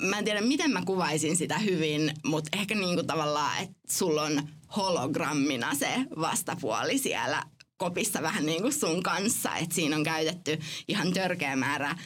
mä 0.00 0.18
en 0.18 0.24
tiedä 0.24 0.40
miten 0.40 0.70
mä 0.70 0.82
kuvaisin 0.86 1.36
sitä 1.36 1.58
hyvin, 1.58 2.12
mutta 2.26 2.58
ehkä 2.58 2.74
niin 2.74 2.94
kuin 2.94 3.06
tavallaan, 3.06 3.62
että 3.62 3.76
sulla 3.90 4.22
on 4.22 4.48
hologrammina 4.76 5.74
se 5.74 5.94
vastapuoli 6.20 6.98
siellä 6.98 7.42
kopissa 7.76 8.22
vähän 8.22 8.46
niin 8.46 8.62
kuin 8.62 8.72
sun 8.72 9.02
kanssa. 9.02 9.56
Että 9.56 9.74
siinä 9.74 9.96
on 9.96 10.04
käytetty 10.04 10.58
ihan 10.88 11.12
törkeä 11.12 11.56
määrä 11.56 11.96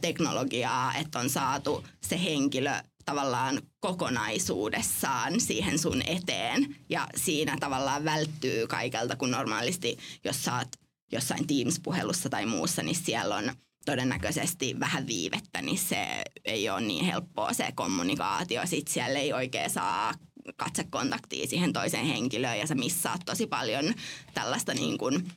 teknologiaa, 0.00 0.94
että 0.94 1.18
on 1.18 1.30
saatu 1.30 1.84
se 2.02 2.24
henkilö 2.24 2.70
tavallaan 3.04 3.62
kokonaisuudessaan 3.80 5.40
siihen 5.40 5.78
sun 5.78 6.02
eteen. 6.06 6.76
Ja 6.88 7.08
siinä 7.16 7.56
tavallaan 7.60 8.04
välttyy 8.04 8.66
kaikelta, 8.66 9.16
kun 9.16 9.30
normaalisti, 9.30 9.98
jos 10.24 10.44
sä 10.44 10.56
oot 10.56 10.68
jossain 11.12 11.46
Teams-puhelussa 11.46 12.28
tai 12.28 12.46
muussa, 12.46 12.82
niin 12.82 12.96
siellä 12.96 13.36
on 13.36 13.52
todennäköisesti 13.84 14.80
vähän 14.80 15.06
viivettä, 15.06 15.62
niin 15.62 15.78
se 15.78 16.06
ei 16.44 16.70
ole 16.70 16.80
niin 16.80 17.04
helppoa 17.04 17.52
se 17.52 17.72
kommunikaatio. 17.74 18.66
Sitten 18.66 18.94
siellä 18.94 19.18
ei 19.18 19.32
oikein 19.32 19.70
saa 19.70 20.14
katsekontaktia 20.56 21.46
siihen 21.46 21.72
toiseen 21.72 22.06
henkilöön 22.06 22.58
ja 22.58 22.66
sä 22.66 22.74
missaat 22.74 23.20
tosi 23.26 23.46
paljon 23.46 23.94
tällaista 24.34 24.74
niin 24.74 24.98
kuin 24.98 25.32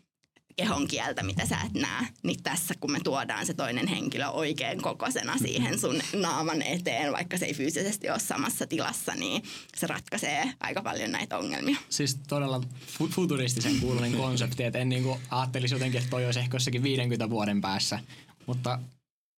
kehon 0.56 0.88
kieltä, 0.88 1.24
mitä 1.24 1.46
sä 1.46 1.58
et 1.66 1.74
näe, 1.74 2.08
niin 2.24 2.44
tässä 2.44 2.74
kun 2.80 2.92
me 2.92 3.00
tuodaan 3.04 3.46
se 3.46 3.54
toinen 3.54 3.88
henkilö 3.88 4.28
oikein 4.28 4.82
kokoisena 4.82 5.38
siihen 5.38 5.80
sun 5.80 6.02
naaman 6.14 6.62
eteen, 6.62 7.14
vaikka 7.14 7.38
se 7.38 7.46
ei 7.46 7.54
fyysisesti 7.54 8.10
ole 8.10 8.20
samassa 8.20 8.68
tilassa, 8.68 9.16
niin 9.16 9.44
se 9.76 9.88
ratkaisee 9.88 10.54
aika 10.60 10.82
paljon 10.82 11.12
näitä 11.12 11.38
ongelmia. 11.38 11.78
Siis 11.90 12.18
todella 12.28 12.62
fu- 12.88 13.10
futuristisen 13.10 13.80
kuulonen 13.80 14.14
konsepti, 14.14 14.64
että 14.64 14.80
en 14.80 14.90
niinku 14.90 15.20
ajattelisi 15.32 15.76
jotenkin, 15.76 15.98
että 15.98 16.10
toi 16.10 16.26
olisi 16.26 16.40
ehkä 16.40 16.56
jossakin 16.56 16.84
50 16.84 17.30
vuoden 17.30 17.62
päässä, 17.62 18.00
mutta 18.46 18.80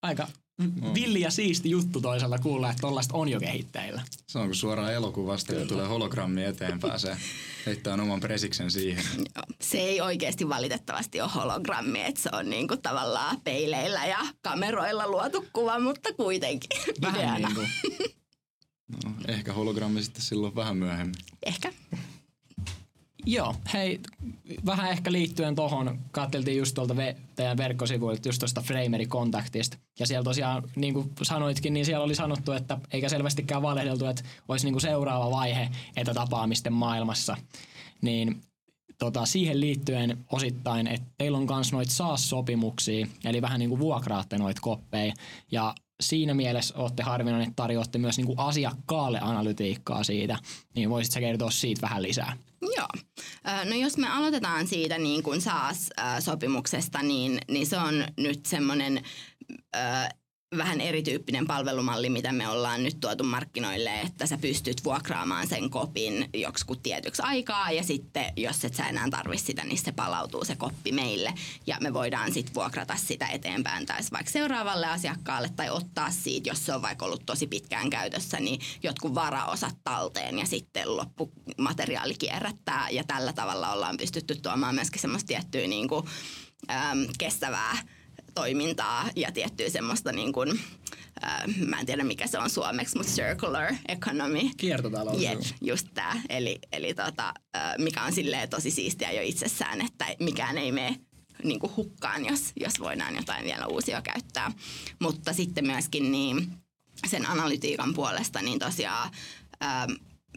aika 0.01 0.27
Mm. 0.57 0.93
villi 0.93 1.21
ja 1.21 1.31
siisti 1.31 1.69
juttu 1.69 2.01
toisaalta 2.01 2.37
kuulla, 2.39 2.69
että 2.69 2.81
tollaista 2.81 3.17
on 3.17 3.29
jo 3.29 3.39
kehitteillä. 3.39 4.01
Se 4.27 4.39
on 4.39 4.45
kun 4.45 4.55
suoraan 4.55 4.93
elokuvasta, 4.93 5.53
kun 5.53 5.67
tulee 5.67 5.87
hologrammi 5.87 6.43
eteen, 6.43 6.79
pääsee 6.79 7.17
heittämään 7.65 7.99
oman 7.99 8.19
presiksen 8.19 8.71
siihen. 8.71 9.03
Se 9.61 9.77
ei 9.77 10.01
oikeasti 10.01 10.49
valitettavasti 10.49 11.21
ole 11.21 11.29
hologrammi, 11.35 12.01
että 12.01 12.21
se 12.21 12.29
on 12.33 12.49
niinku 12.49 12.77
tavallaan 12.77 13.41
peileillä 13.43 14.05
ja 14.05 14.19
kameroilla 14.41 15.07
luotu 15.07 15.45
kuva, 15.53 15.79
mutta 15.79 16.13
kuitenkin 16.13 16.69
Vähän 17.01 17.41
niin 17.41 17.55
kuin. 17.55 17.67
No, 18.87 19.11
ehkä 19.27 19.53
hologrammi 19.53 20.03
sitten 20.03 20.21
silloin 20.21 20.55
vähän 20.55 20.77
myöhemmin. 20.77 21.15
Ehkä. 21.45 21.73
Joo, 23.25 23.55
hei, 23.73 23.99
vähän 24.65 24.91
ehkä 24.91 25.11
liittyen 25.11 25.55
tohon, 25.55 25.99
katseltiin 26.11 26.57
just 26.57 26.75
tuolta 26.75 26.93
ve- 26.93 27.15
teidän 27.35 27.57
verkkosivuilta 27.57 28.27
just 28.27 28.39
tuosta 28.39 28.61
Frameri-kontaktista. 28.61 29.77
Ja 29.99 30.07
siellä 30.07 30.23
tosiaan, 30.23 30.63
niin 30.75 30.93
kuin 30.93 31.11
sanoitkin, 31.21 31.73
niin 31.73 31.85
siellä 31.85 32.05
oli 32.05 32.15
sanottu, 32.15 32.51
että 32.51 32.77
eikä 32.91 33.09
selvästikään 33.09 33.61
valehdeltu, 33.61 34.05
että 34.05 34.23
olisi 34.47 34.65
niin 34.65 34.73
kuin 34.73 34.81
seuraava 34.81 35.31
vaihe 35.31 35.69
etätapaamisten 35.95 36.73
maailmassa. 36.73 37.37
Niin 38.01 38.41
tota, 38.99 39.25
siihen 39.25 39.61
liittyen 39.61 40.25
osittain, 40.31 40.87
että 40.87 41.07
teillä 41.17 41.37
on 41.37 41.47
myös 41.49 41.71
noita 41.71 41.91
SaaS-sopimuksia, 41.91 43.07
eli 43.23 43.41
vähän 43.41 43.59
niin 43.59 43.69
kuin 43.69 43.79
vuokraatte 43.79 44.37
noita 44.37 44.61
koppeja. 44.61 45.13
Ja 45.51 45.75
siinä 46.01 46.33
mielessä 46.33 46.75
olette 46.77 47.03
harvinainen, 47.03 47.47
että 47.47 47.55
tarjoatte 47.55 47.97
myös 47.97 48.17
niin 48.17 48.27
kuin 48.27 48.39
asiakkaalle 48.39 49.19
analytiikkaa 49.21 50.03
siitä. 50.03 50.37
Niin 50.75 50.89
voisitko 50.89 51.19
kertoa 51.19 51.51
siitä 51.51 51.81
vähän 51.81 52.03
lisää? 52.03 52.37
No 53.65 53.75
jos 53.75 53.97
me 53.97 54.07
aloitetaan 54.07 54.67
siitä 54.67 54.97
niin 54.97 55.23
kuin 55.23 55.41
SaaS-sopimuksesta, 55.41 57.01
niin, 57.01 57.39
niin 57.47 57.67
se 57.67 57.77
on 57.77 58.05
nyt 58.17 58.45
semmoinen 58.45 59.01
vähän 60.57 60.81
erityyppinen 60.81 61.47
palvelumalli, 61.47 62.09
mitä 62.09 62.31
me 62.31 62.49
ollaan 62.49 62.83
nyt 62.83 62.99
tuotu 62.99 63.23
markkinoille, 63.23 64.01
että 64.01 64.25
sä 64.25 64.37
pystyt 64.37 64.83
vuokraamaan 64.85 65.47
sen 65.47 65.69
kopin 65.69 66.29
joksikun 66.33 66.79
tietyksi 66.79 67.21
aikaa 67.21 67.71
ja 67.71 67.83
sitten 67.83 68.25
jos 68.37 68.65
et 68.65 68.73
sä 68.73 68.87
enää 68.87 69.07
tarvi 69.09 69.37
sitä, 69.37 69.63
niin 69.63 69.77
se 69.77 69.91
palautuu 69.91 70.45
se 70.45 70.55
koppi 70.55 70.91
meille. 70.91 71.33
Ja 71.67 71.77
me 71.81 71.93
voidaan 71.93 72.33
sitten 72.33 72.55
vuokrata 72.55 72.95
sitä 72.95 73.27
eteenpäin 73.27 73.85
tai 73.85 73.99
vaikka 74.11 74.31
seuraavalle 74.31 74.87
asiakkaalle 74.87 75.49
tai 75.55 75.69
ottaa 75.69 76.11
siitä, 76.11 76.49
jos 76.49 76.65
se 76.65 76.73
on 76.73 76.81
vaikka 76.81 77.05
ollut 77.05 77.25
tosi 77.25 77.47
pitkään 77.47 77.89
käytössä, 77.89 78.39
niin 78.39 78.59
jotkut 78.83 79.15
varaosat 79.15 79.75
talteen 79.83 80.39
ja 80.39 80.45
sitten 80.45 80.97
loppumateriaali 80.97 82.13
kierrättää. 82.13 82.89
Ja 82.89 83.03
tällä 83.03 83.33
tavalla 83.33 83.71
ollaan 83.71 83.97
pystytty 83.97 84.35
tuomaan 84.35 84.75
myöskin 84.75 85.01
semmoista 85.01 85.27
tiettyä 85.27 85.67
niin 85.67 85.87
kuin, 85.87 86.05
äm, 86.71 87.07
kestävää 87.17 87.77
toimintaa 88.35 89.09
ja 89.15 89.31
tiettyä 89.31 89.69
semmoista 89.69 90.11
niin 90.11 90.33
kuin, 90.33 90.59
äh, 91.23 91.43
mä 91.67 91.79
en 91.79 91.85
tiedä 91.85 92.03
mikä 92.03 92.27
se 92.27 92.39
on 92.39 92.49
suomeksi, 92.49 92.97
mutta 92.97 93.11
circular 93.11 93.73
economy. 93.87 94.39
Kiertotalous. 94.57 95.21
Jep, 95.21 95.39
just 95.61 95.87
tämä. 95.93 96.21
Eli, 96.29 96.59
eli 96.71 96.93
tota, 96.93 97.33
äh, 97.57 97.73
mikä 97.77 98.03
on 98.03 98.13
silleen 98.13 98.49
tosi 98.49 98.71
siistiä 98.71 99.11
jo 99.11 99.21
itsessään, 99.21 99.81
että 99.81 100.05
mikään 100.19 100.57
ei 100.57 100.71
mene 100.71 100.99
niin 101.43 101.59
kuin 101.59 101.75
hukkaan, 101.75 102.25
jos, 102.25 102.51
jos 102.59 102.79
voidaan 102.79 103.15
jotain 103.15 103.45
vielä 103.45 103.67
uusia 103.67 104.01
käyttää. 104.01 104.51
Mutta 104.99 105.33
sitten 105.33 105.65
myöskin 105.65 106.11
niin 106.11 106.51
sen 107.07 107.25
analytiikan 107.29 107.93
puolesta, 107.93 108.41
niin 108.41 108.59
tosiaan 108.59 109.09
äh, 109.63 109.87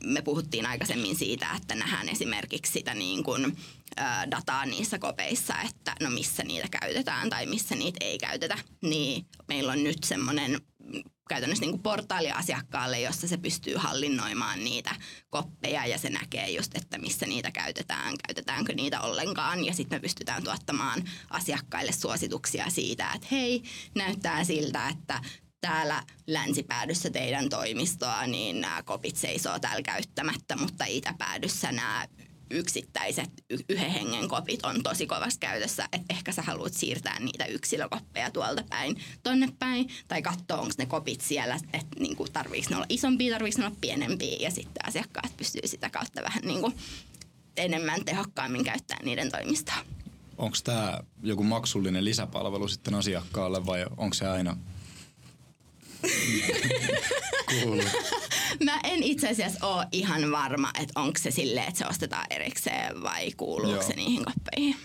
me 0.05 0.23
puhuttiin 0.23 0.67
aikaisemmin 0.67 1.17
siitä, 1.17 1.47
että 1.57 1.75
nähdään 1.75 2.09
esimerkiksi 2.09 2.73
sitä 2.73 2.95
niin 2.95 3.25
kuin, 3.25 3.57
dataa 4.31 4.67
niissä 4.67 4.99
kopeissa, 4.99 5.55
että 5.69 5.95
no 6.01 6.11
missä 6.11 6.43
niitä 6.43 6.69
käytetään 6.81 7.31
tai 7.31 7.47
missä 7.47 7.75
niitä 7.75 8.05
ei 8.05 8.19
käytetä, 8.19 8.59
niin 8.83 9.27
meillä 9.49 9.73
on 9.73 9.85
nyt 9.85 10.05
semmoinen 10.05 10.61
käytännössä 11.29 11.63
niin 11.63 11.71
kuin 11.71 11.83
portaali 11.83 12.31
asiakkaalle, 12.31 13.01
jossa 13.01 13.29
se 13.29 13.37
pystyy 13.37 13.77
hallinnoimaan 13.77 14.65
niitä 14.65 14.97
koppeja 15.31 15.87
ja 15.87 15.99
se 15.99 16.11
näkee 16.11 16.51
just, 16.51 16.77
että 16.77 16.99
missä 16.99 17.27
niitä 17.27 17.51
käytetään, 17.51 18.15
käytetäänkö 18.27 18.75
niitä 18.75 19.01
ollenkaan. 19.01 19.65
Ja 19.65 19.75
sitten 19.75 19.97
me 19.97 20.01
pystytään 20.01 20.45
tuottamaan 20.45 21.05
asiakkaille 21.31 21.93
suosituksia 21.93 22.71
siitä, 22.71 23.13
että 23.15 23.29
hei, 23.31 23.63
näyttää 23.95 24.45
siltä, 24.45 24.89
että 24.89 25.21
täällä 25.61 26.03
länsipäädyssä 26.27 27.11
teidän 27.11 27.49
toimistoa, 27.49 28.27
niin 28.27 28.61
nämä 28.61 28.83
kopit 28.83 29.17
seisoo 29.17 29.59
täällä 29.59 29.83
käyttämättä, 29.83 30.57
mutta 30.57 30.85
itäpäädyssä 30.85 31.73
nämä 31.73 32.09
yksittäiset 32.51 33.31
yhden 33.69 33.91
hengen 33.91 34.29
kopit 34.29 34.65
on 34.65 34.83
tosi 34.83 35.07
kovassa 35.07 35.41
käytössä, 35.41 35.89
että 35.93 36.15
ehkä 36.15 36.33
sä 36.33 36.43
haluat 36.43 36.75
siirtää 36.75 37.21
niitä 37.21 37.45
yksilökoppeja 37.45 38.31
tuolta 38.31 38.65
päin 38.71 38.97
tonne 39.23 39.49
päin, 39.59 39.89
tai 40.09 40.23
katsoa, 40.23 40.59
onko 40.59 40.73
ne 40.79 40.87
kopit 40.87 41.21
siellä, 41.21 41.59
että 41.73 42.01
niinku, 42.01 42.27
tarviiko 42.33 42.71
ne 42.71 42.77
olla 42.77 42.87
isompia, 42.89 43.33
tarviiko 43.33 43.59
ne 43.59 43.67
olla 43.67 43.77
pienempiä, 43.81 44.37
ja 44.41 44.51
sitten 44.51 44.89
asiakkaat 44.89 45.37
pystyy 45.37 45.61
sitä 45.65 45.91
kautta 45.91 46.23
vähän 46.23 46.43
niinku, 46.45 46.73
enemmän 47.57 48.05
tehokkaammin 48.05 48.65
käyttämään 48.65 49.05
niiden 49.05 49.31
toimistoa. 49.31 49.85
Onko 50.39 50.57
tämä 50.65 51.01
joku 51.23 51.45
maksullinen 51.45 52.05
lisäpalvelu 52.05 52.69
sitten 52.69 52.95
asiakkaalle 52.95 53.67
vai 53.67 53.87
onko 53.97 54.15
se 54.15 54.29
aina? 54.29 54.57
Mä 58.65 58.81
en 58.85 59.03
itse 59.03 59.29
asiassa 59.29 59.67
ole 59.67 59.87
ihan 59.93 60.31
varma, 60.31 60.71
että 60.81 61.01
onko 61.01 61.19
se 61.19 61.31
silleen, 61.31 61.69
että 61.69 61.79
se 61.79 61.87
ostetaan 61.87 62.27
erikseen 62.31 63.03
vai 63.03 63.33
kuuluuko 63.37 63.75
Joo. 63.75 63.83
se 63.83 63.95
niihin 63.95 64.25
koppeihin. 64.25 64.77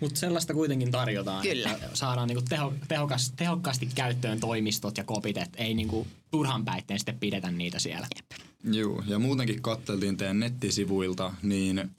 Mutta 0.00 0.20
sellaista 0.20 0.54
kuitenkin 0.54 0.90
tarjotaan. 0.90 1.42
Kyllä. 1.42 1.70
Että 1.70 1.88
saadaan 1.94 2.28
niinku 2.28 2.44
teho, 2.48 2.74
tehokas, 2.88 3.32
tehokkaasti 3.36 3.88
käyttöön 3.94 4.40
toimistot 4.40 4.96
ja 4.96 5.04
kopit, 5.04 5.36
että 5.36 5.62
ei 5.62 5.74
niinku 5.74 6.06
turhan 6.30 6.64
päitteen 6.64 6.98
sitten 6.98 7.18
pidetä 7.18 7.50
niitä 7.50 7.78
siellä. 7.78 8.06
Jep. 8.16 8.42
Joo, 8.76 9.02
ja 9.06 9.18
muutenkin 9.18 9.62
katteltiin 9.62 10.16
teidän 10.16 10.40
nettisivuilta, 10.40 11.32
niin 11.42 11.90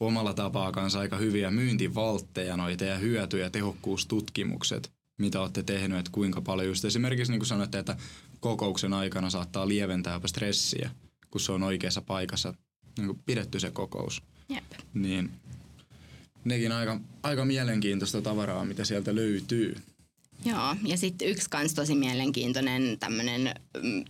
omalla 0.00 0.34
tapaa 0.34 0.72
kanssa 0.72 1.00
aika 1.00 1.16
hyviä 1.16 1.50
myyntivaltteja 1.50 2.56
noi 2.56 2.76
teidän 2.76 3.00
hyöty- 3.00 3.38
ja 3.38 3.50
tehokkuustutkimukset, 3.50 4.90
mitä 5.22 5.40
olette 5.40 5.62
tehnyt, 5.62 5.98
että 5.98 6.12
kuinka 6.12 6.40
paljon 6.40 6.68
just 6.68 6.84
esimerkiksi 6.84 7.32
niin 7.32 7.40
kuin 7.40 7.46
sanoitte, 7.46 7.78
että 7.78 7.96
kokouksen 8.40 8.92
aikana 8.92 9.30
saattaa 9.30 9.68
lieventää 9.68 10.14
jopa 10.14 10.28
stressiä, 10.28 10.90
kun 11.30 11.40
se 11.40 11.52
on 11.52 11.62
oikeassa 11.62 12.02
paikassa 12.02 12.54
niin 12.98 13.06
kuin 13.06 13.22
pidetty 13.26 13.60
se 13.60 13.70
kokous. 13.70 14.22
Jep. 14.48 14.64
Niin 14.94 15.30
nekin 16.44 16.72
aika, 16.72 17.00
aika 17.22 17.44
mielenkiintoista 17.44 18.22
tavaraa, 18.22 18.64
mitä 18.64 18.84
sieltä 18.84 19.14
löytyy. 19.14 19.76
Joo, 20.44 20.76
ja 20.86 20.96
sitten 20.96 21.28
yksi 21.28 21.50
kans 21.50 21.74
tosi 21.74 21.94
mielenkiintoinen 21.94 22.96
tämmöinen 23.00 23.54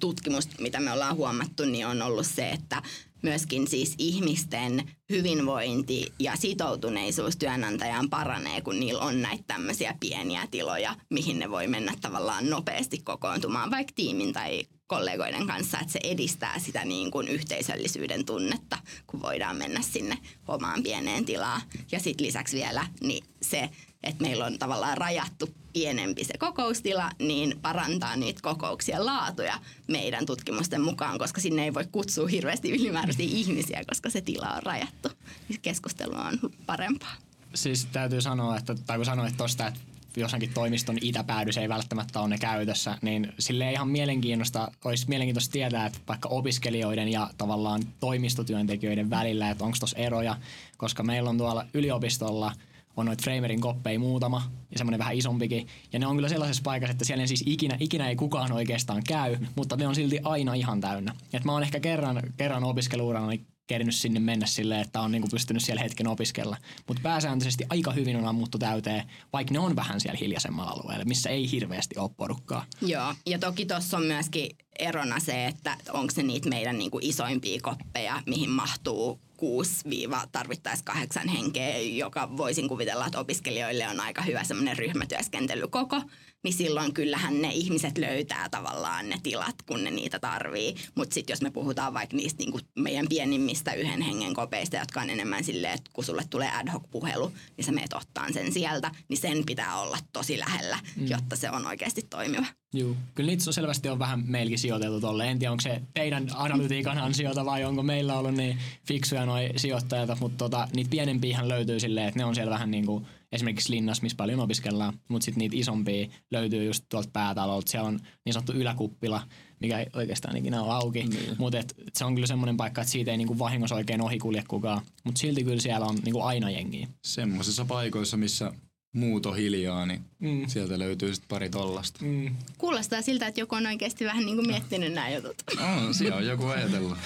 tutkimus, 0.01 0.49
mitä 0.61 0.81
me 0.81 0.93
ollaan 0.93 1.17
huomattu, 1.17 1.65
niin 1.65 1.87
on 1.87 2.03
ollut 2.03 2.27
se, 2.27 2.51
että 2.51 2.83
myöskin 3.23 3.69
siis 3.69 3.95
ihmisten 3.99 4.91
hyvinvointi 5.11 6.13
ja 6.19 6.37
sitoutuneisuus 6.37 7.37
työnantajaan 7.37 8.11
paranee, 8.11 8.61
kun 8.61 8.81
niillä 8.81 9.03
on 9.03 9.23
näitä 9.23 9.45
tämmöisiä 9.47 9.95
pieniä 10.01 10.49
tiloja, 10.51 10.97
mihin 11.11 11.39
ne 11.39 11.51
voi 11.51 11.67
mennä 11.67 11.95
tavallaan 12.01 12.51
nopeasti 12.51 12.99
kokoontumaan, 12.99 13.71
vaikka 13.71 13.93
tiimin 13.97 14.33
tai 14.33 14.63
kollegoiden 14.93 15.47
kanssa, 15.47 15.79
että 15.81 15.93
se 15.93 16.01
edistää 16.05 16.59
sitä 16.59 16.85
niin 16.85 17.11
kuin 17.11 17.29
yhteisöllisyyden 17.29 18.25
tunnetta, 18.25 18.79
kun 19.07 19.23
voidaan 19.23 19.57
mennä 19.57 19.83
sinne 19.83 20.19
omaan 20.49 20.83
pieneen 20.83 21.25
tilaan. 21.25 21.61
Ja 21.93 22.01
sitten 22.01 22.27
lisäksi 22.27 22.57
vielä 22.57 22.87
niin 23.01 23.25
se, 23.43 23.71
että 24.03 24.23
meillä 24.23 24.45
on 24.45 24.59
tavallaan 24.59 24.99
rajattu 24.99 25.55
pienempi 25.73 26.25
se 26.25 26.39
kokoustila, 26.39 27.11
niin 27.19 27.59
parantaa 27.63 28.17
niitä 28.17 28.41
kokouksien 28.43 29.07
laatuja 29.07 29.59
meidän 29.89 30.27
tutkimusten 30.27 30.81
mukaan, 30.81 31.19
koska 31.19 31.41
sinne 31.41 31.65
ei 31.65 31.75
voi 31.75 31.85
kutsua 31.93 32.29
hirveästi 32.29 32.71
ylimääräisiä 32.71 33.27
ihmisiä, 33.41 33.83
koska 33.89 34.11
se 34.11 34.21
tila 34.21 34.49
on 34.49 34.63
rajattu. 34.63 35.09
Niin 35.49 35.61
keskustelu 35.61 36.15
on 36.15 36.51
parempaa. 36.67 37.15
Siis 37.55 37.89
täytyy 37.93 38.21
sanoa, 38.21 38.57
että, 38.57 38.75
tai 38.75 38.99
kun 38.99 39.07
sanoit 39.07 39.37
tuosta, 39.37 39.67
että 39.67 39.81
jossakin 40.17 40.51
toimiston 40.55 40.99
itäpäädys 41.01 41.59
ei 41.59 41.69
välttämättä 41.69 42.21
ole 42.21 42.29
ne 42.29 42.39
käytössä, 42.39 42.99
niin 43.03 43.33
sille 43.39 43.73
ihan 43.73 43.89
mielenkiintoista, 43.89 44.73
olisi 44.85 45.09
mielenkiintoista 45.09 45.53
tietää, 45.53 45.87
että 45.87 45.99
vaikka 46.09 46.29
opiskelijoiden 46.29 47.09
ja 47.09 47.31
tavallaan 47.39 47.83
toimistotyöntekijöiden 48.01 49.11
välillä, 49.11 49.51
että 49.51 49.65
onko 49.65 49.77
tuossa 49.81 49.99
eroja, 49.99 50.37
koska 50.77 51.03
meillä 51.03 51.31
on 51.31 51.39
tuolla 51.39 51.67
yliopistolla 51.75 52.53
on 52.97 53.07
noita 53.07 53.23
Framerin 53.23 53.61
koppeja 53.61 53.99
muutama 53.99 54.43
ja 54.71 54.79
semmoinen 54.79 54.99
vähän 54.99 55.15
isompikin. 55.15 55.67
Ja 55.93 55.99
ne 55.99 56.07
on 56.07 56.17
kyllä 56.17 56.29
sellaisessa 56.29 56.63
paikassa, 56.63 56.93
että 56.93 57.05
siellä 57.05 57.27
siis 57.27 57.45
ikinä, 57.47 57.77
ikinä 57.81 58.09
ei 58.09 58.17
kukaan 58.17 58.53
oikeastaan 58.53 59.03
käy, 59.09 59.37
mutta 59.57 59.77
ne 59.77 59.87
on 59.87 59.95
silti 59.95 60.19
aina 60.23 60.55
ihan 60.55 60.81
täynnä. 60.81 61.15
Et 61.33 61.45
mä 61.45 61.53
oon 61.53 61.63
ehkä 61.63 61.81
kerran, 61.81 62.23
kerran 62.37 62.65
opiskeluurallani 62.65 63.47
kerinyt 63.73 63.95
sinne 63.95 64.21
mennä 64.21 64.47
silleen, 64.47 64.81
että 64.81 65.01
on 65.01 65.13
niinku 65.13 65.29
pystynyt 65.29 65.63
siellä 65.63 65.83
hetken 65.83 66.07
opiskella. 66.07 66.57
Mutta 66.87 67.03
pääsääntöisesti 67.03 67.65
aika 67.71 67.93
hyvin 67.93 68.17
on 68.17 68.27
ammuttu 68.27 68.59
täyteen, 68.59 69.05
vaikka 69.33 69.53
ne 69.53 69.59
on 69.59 69.77
vähän 69.77 70.01
siellä 70.01 70.19
hiljaisemmalla 70.19 70.71
alueella, 70.71 71.05
missä 71.05 71.31
ei 71.31 71.51
hirveästi 71.51 71.99
ole 71.99 72.11
porukkaa. 72.17 72.65
Joo, 72.81 73.15
ja 73.27 73.39
toki 73.39 73.67
tuossa 73.67 73.97
on 73.97 74.03
myöskin 74.03 74.57
erona 74.79 75.21
se, 75.21 75.47
että 75.47 75.77
onko 75.93 76.13
se 76.13 76.23
niitä 76.23 76.49
meidän 76.49 76.79
niinku 76.79 76.99
isoimpia 77.03 77.61
koppeja, 77.63 78.23
mihin 78.27 78.51
mahtuu 78.51 79.21
6-tarvittaessa 79.43 80.85
kahdeksan 80.85 81.29
henkeä, 81.29 81.79
joka 81.79 82.37
voisin 82.37 82.69
kuvitella, 82.69 83.07
että 83.07 83.21
opiskelijoille 83.21 83.89
on 83.89 84.01
aika 84.01 84.23
hyvä 84.23 84.45
semmoinen 84.45 84.79
ryhmätyöskentelykoko, 84.79 86.03
niin 86.45 86.55
silloin 86.55 86.95
kyllähän 86.95 87.43
ne 87.43 87.49
ihmiset 87.53 87.99
löytää 87.99 88.49
tavallaan 88.49 89.09
ne 89.09 89.17
tilat, 89.23 89.55
kun 89.67 89.85
ne 89.85 89.91
niitä 89.91 90.19
tarvii. 90.19 90.75
Mutta 90.95 91.15
sitten 91.15 91.33
jos 91.33 91.43
me 91.43 91.51
puhutaan 91.51 91.95
vaikka 91.95 92.17
niistä 92.17 92.39
niinku 92.39 92.61
meidän 92.79 93.07
pienimmistä 93.09 93.73
yhden 93.75 94.03
hengen 94.03 94.35
kopeista, 94.35 94.77
jotka 94.77 95.01
on 95.01 95.11
enemmän 95.11 95.45
silleen, 95.45 95.75
että 95.75 95.91
kun 95.93 96.05
sulle 96.05 96.23
tulee 96.31 96.51
ad 96.55 96.71
hoc 96.71 96.83
puhelu, 96.91 97.33
niin 97.57 97.65
sä 97.65 97.73
meet 97.73 97.93
ottaan 97.93 98.33
sen 98.33 98.53
sieltä, 98.53 98.91
niin 99.09 99.19
sen 99.19 99.43
pitää 99.47 99.81
olla 99.81 99.99
tosi 100.13 100.39
lähellä, 100.39 100.79
mm. 100.97 101.07
jotta 101.07 101.37
se 101.37 101.51
on 101.51 101.67
oikeasti 101.67 102.03
toimiva. 102.11 102.47
Joo. 102.75 102.97
Kyllä 103.15 103.31
niitä 103.31 103.45
on 103.47 103.53
selvästi 103.53 103.89
on 103.89 103.99
vähän 103.99 104.25
meilläkin 104.27 104.59
sijoiteltu 104.59 105.01
tolle. 105.01 105.29
En 105.29 105.39
tiedä, 105.39 105.53
onko 105.53 105.61
se 105.61 105.83
teidän 105.95 106.29
analytiikan 106.35 106.99
ansiota 106.99 107.45
vai 107.45 107.65
onko 107.65 107.83
meillä 107.83 108.19
ollut 108.19 108.35
niin 108.35 108.59
fiksuja 108.87 109.27
noi 109.27 109.51
sijoittajat, 109.57 110.21
mutta 110.21 110.39
tota, 110.39 110.69
niitä 110.75 110.91
pienempiä 110.91 111.49
löytyy 111.49 111.81
silleen, 111.81 112.09
että 112.09 112.21
ne 112.21 112.25
on 112.25 112.35
siellä 112.35 112.51
vähän 112.51 112.71
niin 112.71 112.87
kuin 112.87 113.07
esimerkiksi 113.33 113.73
linnassa, 113.73 114.03
missä 114.03 114.17
paljon 114.17 114.41
opiskellaan, 114.41 114.95
mutta 115.09 115.25
sitten 115.25 115.39
niitä 115.39 115.57
isompia 115.57 116.09
löytyy 116.31 116.65
just 116.65 116.85
tuolta 116.89 117.09
päätalolta. 117.13 117.71
Siellä 117.71 117.89
on 117.89 118.01
niin 118.25 118.33
sanottu 118.33 118.53
yläkuppila, 118.53 119.23
mikä 119.61 119.79
ei 119.79 119.87
oikeastaan 119.93 120.37
ikinä 120.37 120.63
ole 120.63 120.73
auki, 120.73 121.03
niin. 121.03 121.37
mutta 121.39 121.59
et, 121.59 121.75
et 121.87 121.95
se 121.95 122.05
on 122.05 122.15
kyllä 122.15 122.27
semmoinen 122.27 122.57
paikka, 122.57 122.81
että 122.81 122.93
siitä 122.93 123.11
ei 123.11 123.17
niinku 123.17 123.39
vahingossa 123.39 123.75
oikein 123.75 124.01
ohi 124.01 124.19
kulje 124.19 124.45
kukaan. 124.49 124.83
Mutta 125.05 125.19
silti 125.19 125.45
kyllä 125.45 125.61
siellä 125.61 125.87
on 125.87 125.99
niinku 126.05 126.21
aina 126.21 126.51
jengiä. 126.51 126.89
Semmoisissa 127.05 127.65
paikoissa, 127.65 128.17
missä 128.17 128.53
muut 128.93 129.27
on 129.27 129.37
hiljaa, 129.37 129.87
niin 129.87 130.05
mm. 130.19 130.47
sieltä 130.47 130.79
löytyy 130.79 131.15
sitten 131.15 131.29
pari 131.29 131.51
tollasta. 131.51 132.05
Mm. 132.05 132.37
Kuulostaa 132.59 133.03
siltä, 133.03 133.27
että 133.27 133.41
joku 133.41 133.55
on 133.55 133.67
oikeasti 133.67 134.05
vähän 134.05 134.25
niin 134.25 134.37
kuin 134.37 134.47
miettinyt 134.47 134.93
nämä 134.93 135.11
jutut. 135.11 135.43
Oh, 135.53 135.93
siellä 135.93 136.17
on 136.17 136.27
joku 136.27 136.47
ajatellut. 136.47 136.99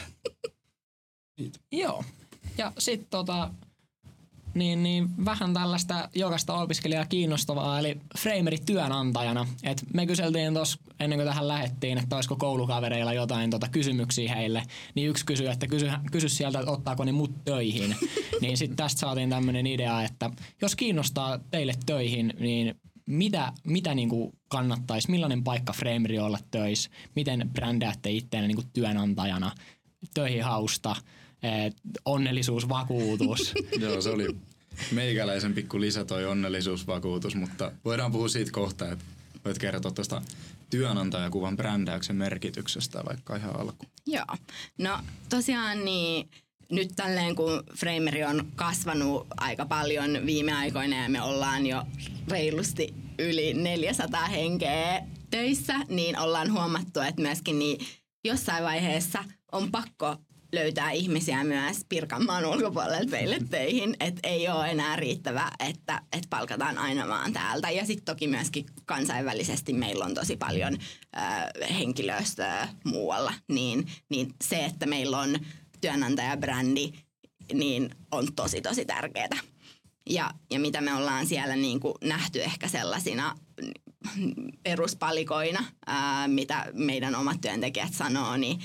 Joo. 1.72 2.05
Ja 2.59 2.72
sitten 2.79 3.11
tota, 3.11 3.51
niin, 4.57 4.83
niin 4.83 5.25
vähän 5.25 5.55
tällaista 5.55 6.09
jokaista 6.14 6.55
opiskelijaa 6.55 7.07
kiinnostavaa, 7.07 7.79
eli 7.79 8.01
Frameri 8.19 8.59
työnantajana. 8.59 9.47
Et 9.62 9.85
me 9.95 10.07
kyseltiin 10.07 10.55
tuossa 10.55 10.79
ennen 11.01 11.19
kuin 11.19 11.27
tähän 11.27 11.49
lähettiin, 11.49 11.99
että 11.99 12.16
olisiko 12.16 12.37
koulukavereilla 12.37 13.12
jotain 13.12 13.51
tota, 13.51 13.69
kysymyksiä 13.69 14.35
heille. 14.35 14.62
Niin 14.95 15.09
yksi 15.09 15.27
kysyi, 15.27 15.47
että 15.47 15.66
kysy, 15.66 15.90
kysy 16.12 16.29
sieltä, 16.29 16.59
että 16.59 16.71
ottaako 16.71 17.05
ne 17.05 17.12
mut 17.12 17.45
töihin. 17.45 17.97
niin 18.40 18.57
sitten 18.57 18.77
tästä 18.77 19.01
saatiin 19.01 19.31
tämmöinen 19.31 19.66
idea, 19.66 20.03
että 20.03 20.31
jos 20.62 20.77
kiinnostaa 20.77 21.38
teille 21.51 21.75
töihin, 21.87 22.33
niin 22.38 22.75
mitä, 23.07 23.53
mitä 23.64 23.95
niin 23.95 24.09
kuin 24.09 24.33
kannattaisi, 24.49 25.11
millainen 25.11 25.45
paikka 25.45 25.73
Frameri 25.73 26.19
olla 26.19 26.38
töissä, 26.51 26.90
miten 27.16 27.51
brändäätte 27.53 28.11
itseänne 28.11 28.49
niin 28.49 28.57
kuin 28.57 28.69
työnantajana, 28.73 29.53
töihin 30.14 30.45
hausta, 30.45 30.97
onnellisuusvakuutus. 32.04 33.54
Joo, 33.80 34.00
se 34.00 34.11
oli 34.11 34.37
meikäläisen 34.92 35.54
pikku 35.54 35.80
lisä 35.80 36.04
toi 36.04 36.26
onnellisuusvakuutus, 36.26 37.35
mutta 37.35 37.72
voidaan 37.85 38.12
puhua 38.12 38.28
siitä 38.28 38.50
kohta, 38.50 38.92
että 38.92 39.04
voit 39.44 39.59
kertoa 39.59 39.90
tuosta 39.90 40.22
työnantajakuvan 40.70 41.56
brändäyksen 41.56 42.16
merkityksestä 42.16 43.04
vaikka 43.04 43.37
ihan 43.37 43.61
alkuun. 43.61 43.90
Joo. 44.06 44.37
No 44.78 44.98
tosiaan 45.28 45.85
niin 45.85 46.30
nyt 46.72 46.88
tälleen 46.96 47.37
kun 47.37 47.64
Frameri 47.78 48.24
on 48.24 48.46
kasvanut 48.56 49.26
aika 49.37 49.66
paljon 49.66 50.18
viime 50.26 50.52
aikoina 50.52 51.02
ja 51.02 51.09
me 51.09 51.22
ollaan 51.22 51.66
jo 51.66 51.82
reilusti 52.30 52.94
yli 53.18 53.54
400 53.54 54.26
henkeä 54.26 55.06
töissä, 55.30 55.74
niin 55.88 56.18
ollaan 56.18 56.52
huomattu, 56.52 57.00
että 57.00 57.22
myöskin 57.22 57.59
niin 57.59 57.87
jossain 58.24 58.64
vaiheessa 58.64 59.24
on 59.52 59.70
pakko 59.70 60.16
löytää 60.52 60.90
ihmisiä 60.90 61.44
myös 61.44 61.76
Pirkanmaan 61.88 62.46
ulkopuolelta 62.46 63.11
meille 63.11 63.38
töihin. 63.50 63.96
Että 64.00 64.28
ei 64.28 64.48
ole 64.48 64.70
enää 64.70 64.96
riittävä, 64.96 65.50
että, 65.68 66.02
että 66.12 66.26
palkataan 66.30 66.78
aina 66.78 67.09
vaan 67.09 67.32
täältä. 67.32 67.70
Ja 67.70 67.87
sitten 67.87 68.04
toki 68.04 68.26
myöskin 68.26 68.66
kansainvälisesti 68.85 69.72
meillä 69.72 70.04
on 70.04 70.14
tosi 70.14 70.37
paljon 70.37 70.78
äh, 71.16 71.46
henkilöstöä 71.78 72.68
muualla. 72.85 73.35
Niin, 73.48 73.87
niin 74.09 74.35
se, 74.44 74.64
että 74.64 74.87
meillä 74.87 75.18
on 75.18 75.38
työnantajabrändi, 75.80 76.92
niin 77.52 77.90
on 78.12 78.35
tosi 78.35 78.61
tosi 78.61 78.85
tärkeää. 78.85 79.38
Ja, 80.11 80.30
ja 80.50 80.61
mitä 80.61 80.80
me 80.80 80.94
ollaan 80.94 81.26
siellä 81.26 81.56
niin 81.56 81.80
kuin 81.80 81.94
nähty 82.04 82.42
ehkä 82.42 82.68
sellaisina 82.68 83.38
peruspalikoina, 84.62 85.64
ää, 85.87 86.28
mitä 86.28 86.66
meidän 86.72 87.14
omat 87.14 87.40
työntekijät 87.40 87.94
sanoo, 87.94 88.37
niin 88.37 88.59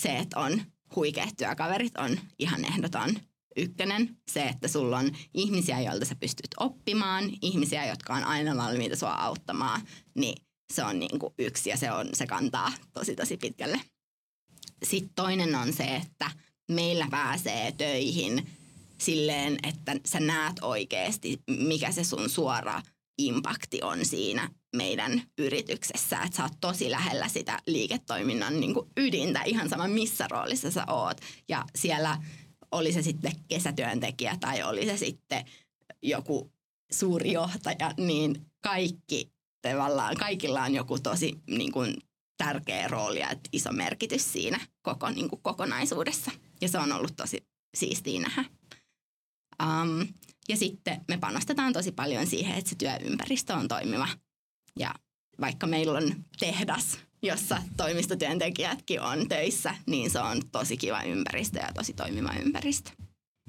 se, 0.00 0.18
että 0.18 0.40
on 0.40 0.62
huikeat 0.96 1.36
työkaverit 1.36 1.96
on 1.96 2.18
ihan 2.38 2.64
ehdoton 2.64 3.16
ykkönen. 3.56 4.16
Se, 4.30 4.42
että 4.42 4.68
sulla 4.68 4.98
on 4.98 5.10
ihmisiä, 5.34 5.80
joilta 5.80 6.04
sä 6.04 6.14
pystyt 6.14 6.48
oppimaan, 6.60 7.30
ihmisiä, 7.42 7.86
jotka 7.86 8.14
on 8.14 8.24
aina 8.24 8.56
valmiita 8.56 8.96
sua 8.96 9.12
auttamaan, 9.12 9.80
niin 10.14 10.42
se 10.72 10.84
on 10.84 10.98
niin 10.98 11.18
kuin 11.18 11.34
yksi 11.38 11.70
ja 11.70 11.76
se, 11.76 11.92
on, 11.92 12.08
se 12.12 12.26
kantaa 12.26 12.72
tosi 12.92 13.16
tosi 13.16 13.36
pitkälle. 13.36 13.80
Sitten 14.82 15.14
toinen 15.14 15.54
on 15.54 15.72
se, 15.72 15.84
että 15.84 16.30
meillä 16.70 17.06
pääsee 17.10 17.72
töihin 17.72 18.50
silleen, 18.98 19.58
että 19.62 19.96
sä 20.06 20.20
näet 20.20 20.56
oikeasti, 20.62 21.40
mikä 21.50 21.92
se 21.92 22.04
sun 22.04 22.30
suora 22.30 22.82
impakti 23.18 23.82
on 23.82 24.04
siinä 24.04 24.50
meidän 24.76 25.22
yrityksessä. 25.38 26.22
Että 26.22 26.36
sä 26.36 26.42
oot 26.42 26.52
tosi 26.60 26.90
lähellä 26.90 27.28
sitä 27.28 27.58
liiketoiminnan 27.66 28.60
niin 28.60 28.74
kuin 28.74 28.90
ydintä, 28.96 29.42
ihan 29.42 29.68
sama 29.68 29.88
missä 29.88 30.28
roolissa 30.30 30.70
sä 30.70 30.84
oot. 30.88 31.20
Ja 31.48 31.64
siellä 31.74 32.22
oli 32.72 32.92
se 32.92 33.02
sitten 33.02 33.32
kesätyöntekijä 33.48 34.36
tai 34.40 34.62
oli 34.62 34.86
se 34.86 34.96
sitten 34.96 35.44
joku 36.02 36.52
suuri 36.92 37.32
johtaja, 37.32 37.94
niin 37.96 38.46
kaikki 38.62 39.32
tavallaan, 39.62 40.16
kaikilla 40.16 40.62
on 40.62 40.74
joku 40.74 40.98
tosi 40.98 41.38
niin 41.46 41.72
kuin, 41.72 41.96
tärkeä 42.38 42.88
rooli 42.88 43.20
ja 43.20 43.28
iso 43.52 43.72
merkitys 43.72 44.32
siinä 44.32 44.60
koko 44.82 45.10
niin 45.10 45.28
kuin, 45.28 45.42
kokonaisuudessa. 45.42 46.30
Ja 46.60 46.68
se 46.68 46.78
on 46.78 46.92
ollut 46.92 47.16
tosi 47.16 47.46
siistiä 47.76 48.20
nähdä. 48.20 48.44
Um, 49.62 50.08
ja 50.48 50.56
sitten 50.56 51.00
me 51.08 51.18
panostetaan 51.18 51.72
tosi 51.72 51.92
paljon 51.92 52.26
siihen, 52.26 52.58
että 52.58 52.70
se 52.70 52.76
työympäristö 52.76 53.54
on 53.54 53.68
toimiva. 53.68 54.08
Ja 54.78 54.94
vaikka 55.40 55.66
meillä 55.66 55.98
on 55.98 56.24
tehdas, 56.38 56.98
jossa 57.22 57.62
toimistotyöntekijätkin 57.76 59.00
on 59.00 59.28
töissä, 59.28 59.74
niin 59.86 60.10
se 60.10 60.20
on 60.20 60.42
tosi 60.52 60.76
kiva 60.76 61.02
ympäristö 61.02 61.58
ja 61.58 61.72
tosi 61.74 61.92
toimiva 61.92 62.32
ympäristö. 62.44 62.90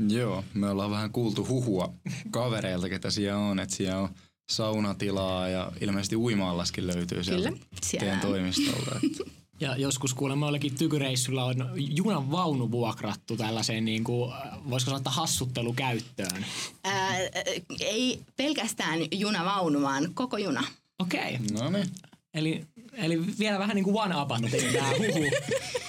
Joo, 0.10 0.44
me 0.54 0.70
ollaan 0.70 0.92
vähän 0.92 1.12
kuultu 1.12 1.48
huhua 1.48 1.94
kavereilta, 2.32 2.90
ketä 2.90 3.12
siellä 3.12 3.40
on, 3.40 3.60
että 3.60 3.76
siellä 3.76 4.00
on 4.00 4.10
saunatilaa 4.52 5.50
ja 5.50 5.72
ilmeisesti 5.82 6.16
uimaallaskin 6.16 6.88
löytyy 6.88 7.24
sieltä 7.24 7.50
Kyllä, 7.50 7.66
siellä 7.84 8.06
teidän 8.06 8.22
toimistolta. 8.22 8.96
Että. 8.96 9.24
Ja 9.60 9.76
joskus 9.76 10.14
kuulemma 10.14 10.46
jollekin 10.46 10.78
tykyreissulla 10.78 11.46
on 11.46 11.72
junan 11.76 12.32
vaunu 12.32 12.72
vuokrattu 12.72 13.38
tällaiseen 13.38 13.86
niin 13.86 14.04
kuin, 14.04 14.34
voisiko 14.70 14.90
sanoa, 14.90 14.98
että 14.98 15.10
hassuttelukäyttöön. 15.10 16.46
Ää, 16.84 17.18
ei 17.80 18.20
pelkästään 18.38 19.00
junavaunu, 19.12 19.82
vaan 19.82 20.14
koko 20.14 20.38
juna. 20.38 20.64
Okei. 21.00 21.36
Okay. 21.36 21.64
No 21.64 21.70
niin. 21.70 21.90
Eli, 22.34 22.66
eli 22.94 23.38
vielä 23.40 23.60
vähän 23.60 23.76
niin 23.76 23.84
kuin 23.84 23.98
one 23.98 24.22
upattiin 24.22 24.74
tämä 24.74 24.90
huhu. 24.90 25.26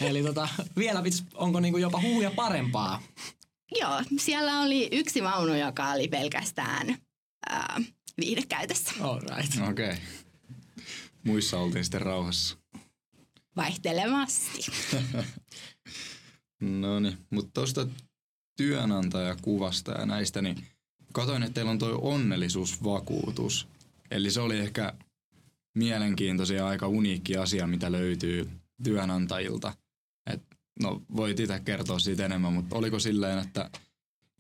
eli 0.09 0.23
tota, 0.23 0.49
vielä 0.77 1.03
onko 1.35 1.61
niin 1.61 1.73
kuin 1.73 1.83
jopa 1.83 2.01
huhuja 2.01 2.31
parempaa? 2.31 3.03
Joo, 3.81 4.03
siellä 4.19 4.61
oli 4.61 4.89
yksi 4.93 5.23
vaunu, 5.23 5.55
joka 5.55 5.91
oli 5.91 6.09
pelkästään 6.09 6.97
ää, 7.49 7.81
viihdekäytössä. 8.21 8.93
All 9.01 9.21
right. 9.21 9.53
Okei. 9.71 9.89
Okay. 9.91 10.01
Muissa 11.25 11.59
oltiin 11.59 11.85
sitten 11.85 12.03
rauhassa. 12.03 12.60
Vaihtelevasti. 13.61 14.67
No 16.61 17.01
niin, 17.01 17.19
mutta 17.31 17.51
tuosta 17.55 17.87
työnantajakuvasta 18.57 19.93
ja 19.93 20.07
näistä, 20.07 20.43
niin 20.43 20.67
katoin, 21.13 21.43
että 21.43 21.55
teillä 21.55 21.71
on 21.71 21.79
toi 21.79 21.99
onnellisuusvakuutus. 22.01 23.69
Eli 24.11 24.31
se 24.31 24.41
oli 24.41 24.59
ehkä 24.59 24.95
mielenkiintoisia 25.75 26.57
ja 26.57 26.67
aika 26.67 26.89
uniikki 26.89 27.37
asia, 27.37 27.67
mitä 27.67 27.93
löytyy 27.93 28.51
työnantajilta. 28.85 29.73
Et, 30.27 30.43
no 30.83 31.03
voit 31.17 31.41
itse 31.41 31.61
kertoa 31.61 31.99
siitä 31.99 32.25
enemmän, 32.25 32.53
mutta 32.53 32.77
oliko 32.77 32.99
silleen, 32.99 33.39
että 33.39 33.71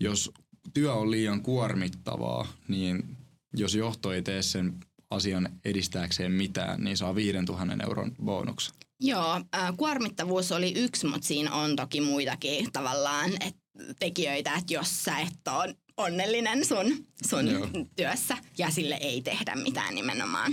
jos 0.01 0.33
työ 0.75 0.95
on 0.95 1.11
liian 1.11 1.43
kuormittavaa, 1.43 2.47
niin 2.69 3.17
jos 3.55 3.75
johto 3.75 4.13
ei 4.13 4.23
tee 4.23 4.43
sen 4.43 4.81
asian 5.11 5.49
edistääkseen 5.65 6.33
mitään, 6.33 6.85
niin 6.85 6.97
saa 6.97 7.15
5000 7.15 7.85
euron 7.85 8.13
bonuksen. 8.25 8.90
Joo, 9.01 9.41
ää, 9.53 9.73
kuormittavuus 9.77 10.53
oli 10.53 10.73
yksi, 10.77 11.07
mutta 11.07 11.27
siinä 11.27 11.55
on 11.55 11.77
toki 11.77 12.01
muitakin 12.01 12.73
tavallaan 12.73 13.31
et, 13.41 13.57
tekijöitä, 13.99 14.55
että 14.55 14.75
jos 14.75 15.05
sä 15.05 15.19
et 15.19 15.49
ole 15.49 15.77
onnellinen 15.97 16.65
sun, 16.65 17.07
sun 17.31 17.51
Joo. 17.51 17.69
työssä 17.97 18.37
ja 18.59 18.71
sille 18.71 18.99
ei 19.01 19.23
tehdä 19.23 19.55
mitään 19.55 19.95
nimenomaan. 19.95 20.53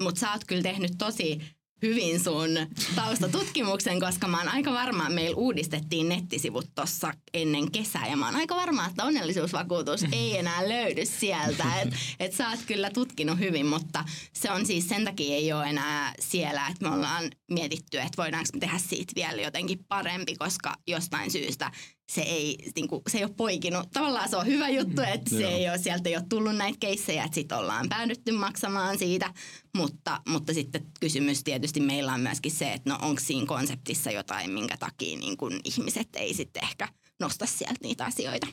Mutta 0.00 0.20
sä 0.20 0.32
oot 0.32 0.44
kyllä 0.46 0.62
tehnyt 0.62 0.92
tosi 0.98 1.40
hyvin 1.82 2.20
sun 2.20 2.50
taustatutkimuksen, 2.94 4.00
koska 4.00 4.28
mä 4.28 4.38
oon 4.38 4.48
aika 4.48 4.72
varma, 4.72 5.08
meillä 5.08 5.36
uudistettiin 5.36 6.08
nettisivut 6.08 6.74
tuossa 6.74 7.12
ennen 7.34 7.70
kesää 7.70 8.06
ja 8.06 8.16
mä 8.16 8.26
oon 8.26 8.36
aika 8.36 8.56
varma, 8.56 8.86
että 8.86 9.04
onnellisuusvakuutus 9.04 10.04
ei 10.12 10.38
enää 10.38 10.68
löydy 10.68 11.06
sieltä. 11.06 11.64
Et, 11.82 11.94
et 12.20 12.32
sä 12.32 12.48
oot 12.48 12.60
kyllä 12.66 12.90
tutkinut 12.90 13.38
hyvin, 13.38 13.66
mutta 13.66 14.04
se 14.32 14.50
on 14.50 14.66
siis 14.66 14.88
sen 14.88 15.04
takia 15.04 15.34
ei 15.34 15.52
ole 15.52 15.66
enää 15.66 16.14
siellä, 16.20 16.68
että 16.68 16.88
me 16.88 16.94
ollaan 16.94 17.30
mietitty, 17.50 17.98
että 17.98 18.16
voidaanko 18.16 18.48
me 18.54 18.60
tehdä 18.60 18.78
siitä 18.78 19.12
vielä 19.16 19.42
jotenkin 19.42 19.84
parempi, 19.88 20.36
koska 20.36 20.74
jostain 20.86 21.30
syystä 21.30 21.70
se 22.10 22.20
ei, 22.20 22.56
niin 22.76 22.88
kuin, 22.88 23.02
se 23.08 23.18
ei 23.18 23.24
ole 23.24 23.32
poikinut. 23.36 23.90
Tavallaan 23.92 24.28
se 24.28 24.36
on 24.36 24.46
hyvä 24.46 24.68
juttu, 24.68 25.02
että 25.02 25.30
se 25.30 25.48
ei 25.48 25.68
ole, 25.68 25.78
sieltä 25.78 26.08
ei 26.08 26.16
ole 26.16 26.24
tullut 26.28 26.56
näitä 26.56 26.78
keissejä, 26.80 27.24
että 27.24 27.34
sitten 27.34 27.58
ollaan 27.58 27.88
päädytty 27.88 28.32
maksamaan 28.32 28.98
siitä. 28.98 29.34
Mutta, 29.76 30.20
mutta 30.28 30.54
sitten 30.54 30.86
kysymys 31.00 31.44
tietysti 31.44 31.80
meillä 31.80 32.12
on 32.12 32.20
myöskin 32.20 32.52
se, 32.52 32.72
että 32.72 32.90
no 32.90 32.98
onko 33.02 33.20
siinä 33.24 33.46
konseptissa 33.46 34.10
jotain, 34.10 34.50
minkä 34.50 34.76
takia 34.76 35.18
niin 35.18 35.36
kun 35.36 35.60
ihmiset 35.64 36.08
ei 36.16 36.34
sitten 36.34 36.64
ehkä 36.64 36.88
nosta 37.20 37.46
sieltä 37.46 37.78
niitä 37.82 38.04
asioita 38.04 38.46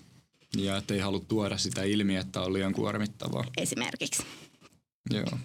Ja 0.57 0.77
ettei 0.77 0.99
halua 0.99 1.21
tuoda 1.27 1.57
sitä 1.57 1.83
ilmi, 1.83 2.15
että 2.15 2.41
on 2.41 2.53
liian 2.53 2.73
kuormittavaa. 2.73 3.43
esimerkiksi. 3.57 4.23
Joo. 5.13 5.39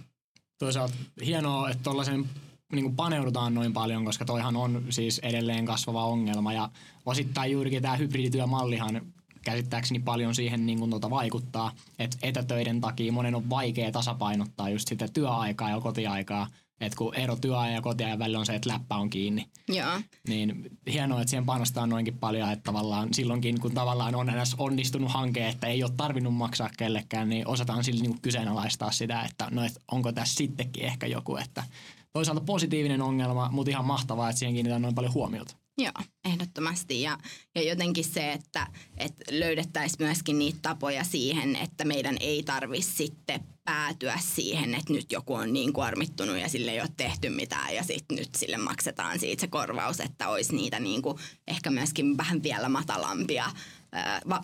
Toisaalta 0.58 0.94
hienoa, 1.24 1.70
että 1.70 1.82
tuollaisen 1.82 2.28
niin 2.72 2.84
kuin 2.84 2.96
paneudutaan 2.96 3.54
noin 3.54 3.72
paljon, 3.72 4.04
koska 4.04 4.24
toihan 4.24 4.56
on 4.56 4.84
siis 4.90 5.18
edelleen 5.18 5.66
kasvava 5.66 6.04
ongelma. 6.04 6.52
Ja 6.52 6.70
osittain 7.06 7.52
juurikin 7.52 7.82
tämä 7.82 7.96
hybridityömallihan 7.96 9.00
käsittääkseni 9.44 10.00
paljon 10.00 10.34
siihen 10.34 10.66
niin 10.66 10.78
kuin 10.78 10.90
tuota 10.90 11.10
vaikuttaa, 11.10 11.72
että 11.98 12.16
etätöiden 12.22 12.80
takia 12.80 13.12
monen 13.12 13.34
on 13.34 13.50
vaikea 13.50 13.92
tasapainottaa 13.92 14.68
just 14.68 14.88
sitä 14.88 15.08
työaikaa 15.08 15.70
ja 15.70 15.80
kotiaikaa, 15.80 16.48
että 16.80 16.98
kun 16.98 17.14
ero 17.14 17.36
työajan 17.36 17.74
ja 17.74 17.82
kotiajan 17.82 18.18
välillä 18.18 18.38
on 18.38 18.46
se, 18.46 18.54
että 18.54 18.70
läppä 18.70 18.96
on 18.96 19.10
kiinni, 19.10 19.46
Joo, 19.68 20.00
niin 20.28 20.70
hienoa, 20.92 21.20
että 21.20 21.30
siihen 21.30 21.46
panostaa 21.46 21.86
noinkin 21.86 22.18
paljon, 22.18 22.52
että 22.52 22.62
tavallaan 22.62 23.14
silloinkin, 23.14 23.60
kun 23.60 23.74
tavallaan 23.74 24.14
on 24.14 24.30
edes 24.30 24.54
onnistunut 24.58 25.10
hanke, 25.10 25.48
että 25.48 25.66
ei 25.66 25.82
ole 25.82 25.92
tarvinnut 25.96 26.34
maksaa 26.34 26.70
kellekään, 26.78 27.28
niin 27.28 27.46
osataan 27.46 27.84
sillä 27.84 28.02
niin 28.02 28.20
kyseenalaistaa 28.20 28.90
sitä, 28.90 29.22
että 29.22 29.48
no, 29.50 29.64
et 29.64 29.82
onko 29.90 30.12
tässä 30.12 30.36
sittenkin 30.36 30.84
ehkä 30.84 31.06
joku, 31.06 31.36
että 31.36 31.62
toisaalta 32.12 32.40
positiivinen 32.40 33.02
ongelma, 33.02 33.48
mutta 33.52 33.70
ihan 33.70 33.84
mahtavaa, 33.84 34.30
että 34.30 34.38
siihen 34.38 34.54
kiinnitetään 34.54 34.82
noin 34.82 34.94
paljon 34.94 35.14
huomiota. 35.14 35.56
Joo, 35.78 35.92
ehdottomasti. 36.24 37.02
Ja, 37.02 37.18
ja 37.54 37.62
jotenkin 37.62 38.04
se, 38.04 38.32
että, 38.32 38.66
että 38.96 39.24
löydettäisiin 39.30 40.06
myöskin 40.06 40.38
niitä 40.38 40.58
tapoja 40.62 41.04
siihen, 41.04 41.56
että 41.56 41.84
meidän 41.84 42.16
ei 42.20 42.42
tarvitsisi 42.42 42.96
sitten 42.96 43.40
päätyä 43.64 44.18
siihen, 44.20 44.74
että 44.74 44.92
nyt 44.92 45.12
joku 45.12 45.34
on 45.34 45.52
niin 45.52 45.72
kuormittunut 45.72 46.38
ja 46.38 46.48
sille 46.48 46.70
ei 46.70 46.80
ole 46.80 46.88
tehty 46.96 47.30
mitään 47.30 47.74
ja 47.74 47.82
sitten 47.82 48.16
nyt 48.16 48.34
sille 48.34 48.56
maksetaan 48.56 49.18
siitä 49.18 49.40
se 49.40 49.46
korvaus, 49.46 50.00
että 50.00 50.28
olisi 50.28 50.54
niitä 50.54 50.80
niin 50.80 51.02
kuin 51.02 51.18
ehkä 51.48 51.70
myöskin 51.70 52.16
vähän 52.16 52.42
vielä 52.42 52.68
matalampia 52.68 53.50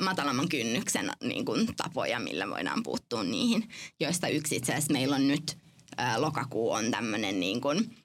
matalamman 0.00 0.48
kynnyksen 0.48 1.10
niin 1.22 1.44
kuin 1.44 1.76
tapoja, 1.76 2.18
millä 2.18 2.48
voidaan 2.48 2.82
puuttua 2.82 3.24
niihin, 3.24 3.68
joista 4.00 4.28
yksi 4.28 4.56
itse 4.56 4.72
asiassa 4.72 4.92
meillä 4.92 5.16
on 5.16 5.28
nyt 5.28 5.58
lokakuu 6.16 6.70
on 6.70 6.90
tämmöinen 6.90 7.40
niin 7.40 7.60
kuin, 7.60 7.96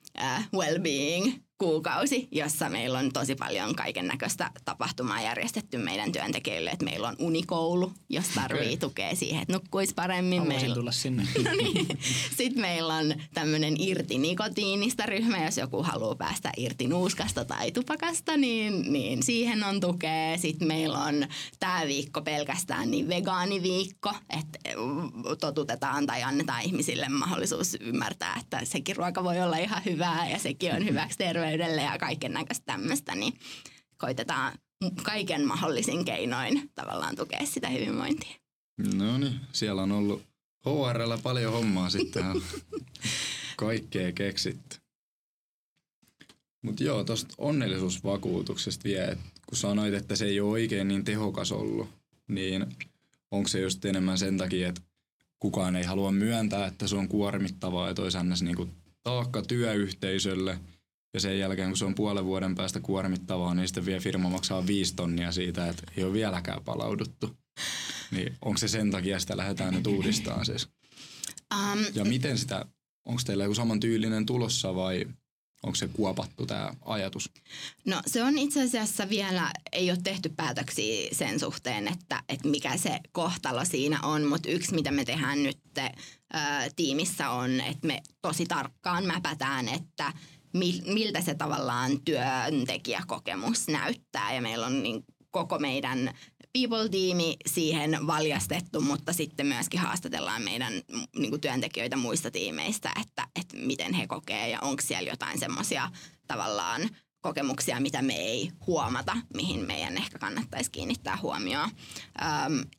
well-being 0.55 1.33
kuukausi, 1.63 2.27
jossa 2.31 2.69
meillä 2.69 2.99
on 2.99 3.13
tosi 3.13 3.35
paljon 3.35 3.75
kaiken 3.75 4.07
näköistä 4.07 4.51
tapahtumaa 4.65 5.21
järjestetty 5.21 5.77
meidän 5.77 6.11
työntekijöille. 6.11 6.69
Että 6.69 6.85
meillä 6.85 7.07
on 7.07 7.15
unikoulu, 7.19 7.91
jos 8.09 8.25
tarvii 8.35 8.61
Okei. 8.61 8.77
tukea 8.77 9.15
siihen, 9.15 9.41
että 9.41 9.53
nukkuisi 9.53 9.93
paremmin. 9.93 10.39
Haluaisin 10.39 10.61
Meillä, 10.61 10.75
tulla 10.75 10.91
sinne. 10.91 11.27
sitten 12.37 12.61
meillä 12.61 12.93
on 12.93 13.13
tämmöinen 13.33 13.75
irti 13.79 14.17
nikotiinista 14.17 15.05
ryhmä, 15.05 15.45
jos 15.45 15.57
joku 15.57 15.83
haluaa 15.83 16.15
päästä 16.15 16.51
irti 16.57 16.87
nuuskasta 16.87 17.45
tai 17.45 17.71
tupakasta, 17.71 18.37
niin, 18.37 18.93
niin 18.93 19.23
siihen 19.23 19.63
on 19.63 19.79
tukea. 19.79 20.37
Sitten 20.37 20.67
meillä 20.67 20.99
on 20.99 21.27
tämä 21.59 21.81
viikko 21.87 22.21
pelkästään 22.21 22.91
niin 22.91 23.09
vegaaniviikko, 23.09 24.13
että 24.39 24.59
totutetaan 25.39 26.05
tai 26.05 26.23
annetaan 26.23 26.61
ihmisille 26.61 27.09
mahdollisuus 27.09 27.77
ymmärtää, 27.79 28.37
että 28.39 28.59
sekin 28.63 28.95
ruoka 28.95 29.23
voi 29.23 29.41
olla 29.41 29.57
ihan 29.57 29.81
hyvää 29.85 30.29
ja 30.29 30.39
sekin 30.39 30.75
on 30.75 30.85
hyväksi 30.89 31.17
terveydelle 31.17 31.52
ja 31.59 31.97
kaiken 31.97 32.33
näköistä 32.33 32.65
tämmöistä, 32.65 33.15
niin 33.15 33.33
koitetaan 33.97 34.53
kaiken 35.03 35.47
mahdollisin 35.47 36.05
keinoin 36.05 36.69
tavallaan 36.75 37.15
tukea 37.15 37.45
sitä 37.45 37.69
hyvinvointia. 37.69 38.35
No 38.95 39.17
niin, 39.17 39.39
siellä 39.51 39.81
on 39.81 39.91
ollut 39.91 40.23
HRllä 40.65 41.17
paljon 41.23 41.53
hommaa 41.53 41.89
sitten. 41.89 42.23
Kaikkea 43.57 44.11
keksitty. 44.11 44.77
Mutta 46.61 46.83
joo, 46.83 47.03
tuosta 47.03 47.35
onnellisuusvakuutuksesta 47.37 48.83
vielä, 48.83 49.11
että 49.11 49.25
kun 49.47 49.57
sanoit, 49.57 49.93
että 49.93 50.15
se 50.15 50.25
ei 50.25 50.39
ole 50.39 50.51
oikein 50.51 50.87
niin 50.87 51.03
tehokas 51.03 51.51
ollut, 51.51 51.89
niin 52.27 52.65
onko 53.31 53.47
se 53.47 53.59
just 53.59 53.85
enemmän 53.85 54.17
sen 54.17 54.37
takia, 54.37 54.69
että 54.69 54.81
kukaan 55.39 55.75
ei 55.75 55.83
halua 55.83 56.11
myöntää, 56.11 56.67
että 56.67 56.87
se 56.87 56.95
on 56.95 57.07
kuormittavaa 57.07 57.87
ja 57.87 57.93
toisaalta 57.93 58.35
niin 58.43 58.71
taakka 59.03 59.41
työyhteisölle– 59.41 60.59
ja 61.13 61.19
sen 61.19 61.39
jälkeen, 61.39 61.69
kun 61.69 61.77
se 61.77 61.85
on 61.85 61.95
puolen 61.95 62.25
vuoden 62.25 62.55
päästä 62.55 62.79
kuormittavaa, 62.79 63.55
niin 63.55 63.67
sitten 63.67 63.85
vielä 63.85 64.01
firma 64.01 64.29
maksaa 64.29 64.67
viisi 64.67 64.95
tonnia 64.95 65.31
siitä, 65.31 65.67
että 65.67 65.83
ei 65.97 66.03
ole 66.03 66.13
vieläkään 66.13 66.63
palauduttu. 66.63 67.37
Niin 68.11 68.37
onko 68.41 68.57
se 68.57 68.67
sen 68.67 68.91
takia, 68.91 69.19
sitä 69.19 69.37
lähdetään 69.37 69.73
nyt 69.73 69.87
uudistamaan 69.87 70.45
siis? 70.45 70.67
Um, 71.53 71.85
ja 71.93 72.05
miten 72.05 72.37
sitä, 72.37 72.65
onko 73.05 73.21
teillä 73.25 73.43
joku 73.43 73.55
saman 73.55 73.79
tyylinen 73.79 74.25
tulossa 74.25 74.75
vai 74.75 75.05
onko 75.63 75.75
se 75.75 75.87
kuopattu 75.87 76.45
tämä 76.45 76.73
ajatus? 76.85 77.29
No 77.85 78.01
se 78.05 78.23
on 78.23 78.37
itse 78.37 78.63
asiassa 78.63 79.09
vielä, 79.09 79.51
ei 79.71 79.91
ole 79.91 79.99
tehty 80.03 80.29
päätöksiä 80.29 81.09
sen 81.11 81.39
suhteen, 81.39 81.87
että, 81.87 82.23
että 82.29 82.47
mikä 82.47 82.77
se 82.77 82.99
kohtalo 83.11 83.65
siinä 83.65 83.99
on, 84.01 84.27
mutta 84.27 84.49
yksi 84.49 84.75
mitä 84.75 84.91
me 84.91 85.05
tehdään 85.05 85.43
nyt 85.43 85.59
ö, 85.77 86.39
tiimissä 86.75 87.29
on, 87.29 87.61
että 87.61 87.87
me 87.87 88.01
tosi 88.21 88.45
tarkkaan 88.45 89.05
mäpätään, 89.05 89.69
että 89.69 90.13
miltä 90.85 91.21
se 91.21 91.35
tavallaan 91.35 91.91
työntekijäkokemus 92.05 93.67
näyttää. 93.67 94.33
Ja 94.33 94.41
meillä 94.41 94.65
on 94.65 94.83
niin 94.83 95.05
koko 95.31 95.59
meidän 95.59 96.13
people-tiimi 96.53 97.35
siihen 97.45 98.07
valjastettu, 98.07 98.81
mutta 98.81 99.13
sitten 99.13 99.47
myöskin 99.47 99.79
haastatellaan 99.79 100.41
meidän 100.41 100.73
niin 101.15 101.29
kuin 101.29 101.41
työntekijöitä 101.41 101.97
muista 101.97 102.31
tiimeistä, 102.31 102.91
että, 103.01 103.27
että 103.39 103.57
miten 103.57 103.93
he 103.93 104.07
kokee 104.07 104.49
ja 104.49 104.59
onko 104.61 104.81
siellä 104.81 105.09
jotain 105.09 105.39
semmoisia 105.39 105.89
tavallaan 106.27 106.89
kokemuksia, 107.21 107.79
mitä 107.79 108.01
me 108.01 108.15
ei 108.15 108.51
huomata, 108.67 109.17
mihin 109.33 109.59
meidän 109.59 109.97
ehkä 109.97 110.19
kannattaisi 110.19 110.71
kiinnittää 110.71 111.17
huomioon. 111.21 111.69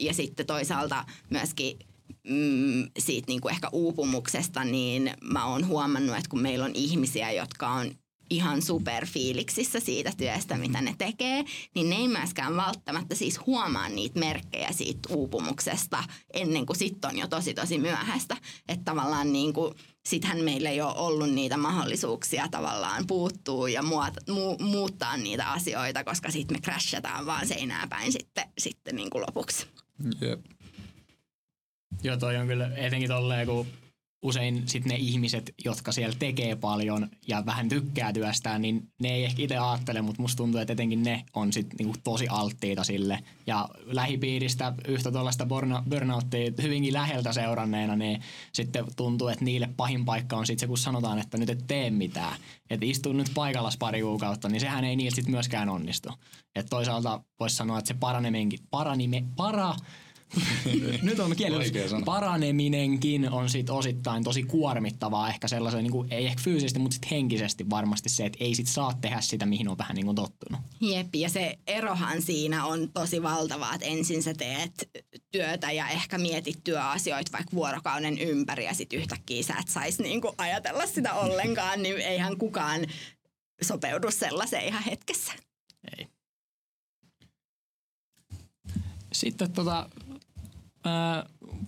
Ja 0.01 0.15
sitten 0.15 0.47
toisaalta 0.47 1.05
myöskin 1.31 1.79
mm, 2.29 2.91
siitä 2.99 3.27
niin 3.29 3.41
kuin 3.41 3.55
ehkä 3.55 3.69
uupumuksesta, 3.73 4.65
niin 4.65 5.11
mä 5.21 5.47
oon 5.47 5.67
huomannut, 5.67 6.17
että 6.17 6.29
kun 6.29 6.43
meillä 6.43 6.65
on 6.65 6.75
ihmisiä, 6.75 7.33
jotka 7.33 7.69
on 7.69 7.91
ihan 8.31 8.63
superfiiliksissä 8.63 9.81
siitä 9.81 10.13
työstä, 10.17 10.59
mitä 10.59 10.81
ne 10.81 10.95
tekee, 10.99 11.45
niin 11.75 11.91
ne 11.91 11.97
ei 11.97 12.09
myöskään 12.09 12.57
välttämättä 12.57 13.15
siis 13.15 13.47
huomaa 13.47 13.89
niitä 13.89 14.19
merkkejä 14.19 14.73
siitä 14.73 15.09
uupumuksesta 15.15 16.05
ennen 16.35 16.67
kuin 16.67 16.77
sitten 16.77 17.11
on 17.11 17.19
jo 17.19 17.29
tosi 17.29 17.55
tosi 17.55 17.79
myöhäistä. 17.79 18.37
Että 18.69 18.85
tavallaan 18.85 19.33
niin 19.33 19.53
kuin, 19.53 19.75
sittenhän 20.07 20.45
meillä 20.45 20.71
ei 20.71 20.81
ole 20.81 20.95
ollut 20.97 21.31
niitä 21.31 21.57
mahdollisuuksia 21.57 22.49
tavallaan 22.51 23.07
puuttuu 23.07 23.67
ja 23.67 23.83
muut, 23.83 24.15
mu, 24.29 24.57
muuttaa 24.59 25.17
niitä 25.17 25.51
asioita, 25.51 26.05
koska 26.05 26.31
sitten 26.31 26.57
me 26.57 26.61
crashataan 26.61 27.27
vaan 27.27 27.47
seinää 27.47 27.87
päin 27.87 28.13
sitten, 28.13 28.45
sitten 28.59 28.97
niin 28.97 29.11
kuin 29.11 29.23
lopuksi. 29.23 29.67
Yep. 30.23 30.41
Joo, 32.03 32.17
toi 32.17 32.37
on 32.37 32.47
kyllä 32.47 32.71
etenkin 32.77 33.09
tolleen, 33.09 33.47
kun 33.47 33.67
usein 34.25 34.69
sitten 34.69 34.91
ne 34.91 34.97
ihmiset, 34.97 35.55
jotka 35.65 35.93
siellä 35.93 36.17
tekee 36.19 36.57
paljon 36.57 37.09
ja 37.29 37.47
vähän 37.47 37.69
tykkää 37.69 38.13
työstään, 38.13 38.63
niin 38.63 38.89
ne 39.03 39.15
ei 39.15 39.25
ehkä 39.25 39.43
itse 39.43 39.57
ajattele, 39.57 40.03
mutta 40.03 40.23
musta 40.23 40.37
tuntuu, 40.37 40.61
että 40.61 40.73
etenkin 40.73 41.03
ne 41.03 41.25
on 41.35 41.53
sit 41.53 41.67
niinku 41.79 41.95
tosi 42.05 42.29
alttiita 42.29 42.85
sille. 42.85 43.19
Ja 43.47 43.69
lähipiiristä 43.85 44.73
yhtä 44.89 45.13
tuollaista 45.13 45.47
burnouttia 45.91 46.53
hyvinkin 46.63 46.93
läheltä 46.93 47.33
seuranneena, 47.33 47.97
niin 47.97 48.21
sitten 48.53 48.85
tuntuu, 48.97 49.29
että 49.29 49.45
niille 49.45 49.69
pahin 49.77 50.05
paikka 50.05 50.37
on 50.37 50.47
sitten 50.47 50.61
se, 50.61 50.67
kun 50.67 50.79
sanotaan, 50.79 51.19
että 51.19 51.39
nyt 51.39 51.51
et 51.51 51.65
tee 51.67 51.91
mitään. 51.91 52.37
Että 52.71 52.87
istu 52.87 53.13
nyt 53.13 53.31
paikallas 53.35 53.77
pari 53.77 54.03
kuukautta, 54.03 54.49
niin 54.49 54.61
sehän 54.61 54.85
ei 54.85 54.97
niiltä 54.97 55.15
sitten 55.17 55.35
myöskään 55.35 55.69
onnistu. 55.69 56.13
Että 56.55 56.71
toisaalta 56.71 57.21
voisi 57.41 57.57
sanoa, 57.57 57.79
että 57.79 57.89
se 57.89 57.95
paranemenkin, 57.95 58.59
paranime, 58.71 59.25
para, 59.37 59.75
nyt 61.03 61.21
on 61.21 61.37
kieli. 61.37 61.73
Paraneminenkin 62.05 63.31
on 63.31 63.49
sit 63.49 63.71
osittain 63.71 64.25
tosi 64.25 64.43
kuormittavaa 64.43 65.29
ehkä 65.29 65.49
sellaisen, 65.49 65.83
niin 65.83 65.93
kuin, 65.93 66.13
ei 66.13 66.27
ehkä 66.27 66.43
fyysisesti, 66.43 66.79
mutta 66.79 66.95
sit 66.95 67.11
henkisesti 67.11 67.71
varmasti 67.71 68.09
se, 68.09 68.27
että 68.27 68.45
ei 68.45 68.55
sit 68.55 68.67
saa 68.67 68.95
tehdä 69.01 69.21
sitä, 69.21 69.47
mihin 69.47 69.69
on 69.69 69.79
vähän 69.79 69.95
niin 69.95 70.05
kuin 70.05 70.15
tottunut. 70.15 70.61
Jep, 70.81 71.15
ja 71.15 71.29
se 71.29 71.59
erohan 71.67 72.23
siinä 72.23 72.67
on 72.67 72.93
tosi 72.93 73.23
valtava, 73.23 73.75
että 73.75 73.87
ensin 73.87 74.23
sä 74.23 74.35
teet 74.35 74.91
työtä 75.31 75.73
ja 75.73 75.89
ehkä 75.89 76.19
mietit 76.19 76.65
työasioita 76.65 77.33
vaikka 77.33 77.53
vuorokauden 77.57 78.19
ympäri 78.19 78.65
ja 78.65 78.75
sitten 78.75 78.99
yhtäkkiä 78.99 79.43
sä 79.43 79.55
et 79.61 79.69
saisi 79.69 80.03
niin 80.03 80.21
kuin 80.21 80.35
ajatella 80.39 80.87
sitä 80.87 81.15
ollenkaan, 81.15 81.83
niin 81.83 81.99
eihän 81.99 82.39
kukaan 82.39 82.81
sopeudu 83.63 84.11
sellaiseen 84.11 84.65
ihan 84.65 84.83
hetkessä. 84.83 85.33
Ei. 85.99 86.07
Sitten 89.13 89.53
tota, 89.53 89.89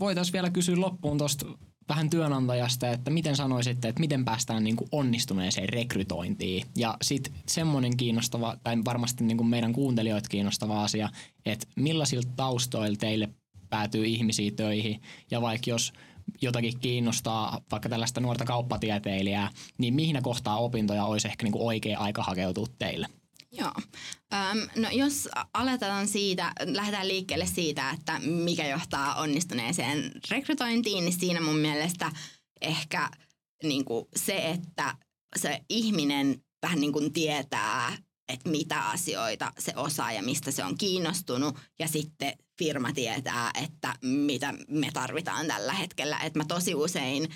voitaisiin 0.01 0.33
vielä 0.33 0.51
kysyä 0.51 0.81
loppuun 0.81 1.19
tuosta 1.19 1.47
vähän 1.89 2.11
työnantajasta, 2.11 2.91
että 2.91 3.11
miten 3.11 3.37
sanoisitte, 3.37 3.89
että 3.89 4.01
miten 4.01 4.25
päästään 4.25 4.65
niin 4.65 4.77
kuin 4.77 4.89
onnistuneeseen 4.93 5.69
rekrytointiin. 5.69 6.67
Ja 6.77 6.97
sitten 7.03 7.33
semmoinen 7.49 7.97
kiinnostava, 7.97 8.57
tai 8.65 8.77
varmasti 8.85 9.25
niin 9.25 9.37
kuin 9.37 9.47
meidän 9.47 9.73
kuuntelijoita 9.73 10.29
kiinnostava 10.29 10.85
asia, 10.85 11.09
että 11.47 11.67
millaisilta 11.77 12.29
taustoilla 12.37 12.97
teille 12.97 13.29
päätyy 13.71 14.07
ihmisiä 14.07 14.51
töihin. 14.51 15.01
Ja 15.31 15.41
vaikka 15.41 15.71
jos 15.71 15.93
jotakin 16.43 16.79
kiinnostaa, 16.79 17.61
vaikka 17.71 17.89
tällaista 17.89 18.21
nuorta 18.21 18.45
kauppatieteilijää, 18.45 19.51
niin 19.79 19.95
mihin 19.95 20.23
kohtaa 20.23 20.57
opintoja 20.57 21.05
olisi 21.05 21.29
ehkä 21.29 21.45
niin 21.45 21.53
kuin 21.53 21.65
oikea 21.65 21.99
aika 21.99 22.23
hakeutua 22.23 22.67
teille? 22.79 23.07
Joo. 23.59 23.73
Öm, 24.35 24.83
no 24.83 24.89
jos 24.93 25.29
aletaan 25.55 26.09
siitä, 26.09 26.53
lähdetään 26.65 27.09
liikkeelle 27.09 27.47
siitä, 27.47 27.91
että 27.91 28.19
mikä 28.19 28.69
johtaa 28.69 29.15
onnistuneeseen 29.15 30.13
rekrytointiin, 30.31 31.05
niin 31.05 31.21
siinä 31.21 31.41
mun 31.41 31.57
mielestä 31.59 32.13
ehkä 32.61 33.11
niin 33.63 33.85
kuin 33.85 34.07
se, 34.17 34.37
että 34.37 34.97
se 35.37 35.61
ihminen 35.69 36.43
vähän 36.63 36.81
niin 36.81 36.93
kuin 36.93 37.13
tietää 37.13 37.99
että 38.29 38.51
mitä 38.51 38.89
asioita 38.89 39.53
se 39.59 39.73
osaa 39.77 40.13
ja 40.13 40.23
mistä 40.23 40.51
se 40.51 40.65
on 40.65 40.79
kiinnostunut. 40.79 41.59
Ja 41.79 41.89
sitten 41.89 42.33
firma 42.59 42.93
tietää, 42.93 43.51
että 43.63 43.95
mitä 44.03 44.55
me 44.69 44.91
tarvitaan 44.93 45.47
tällä 45.47 45.73
hetkellä. 45.73 46.19
Että 46.19 46.39
mä 46.39 46.45
tosi 46.45 46.75
usein, 46.75 47.31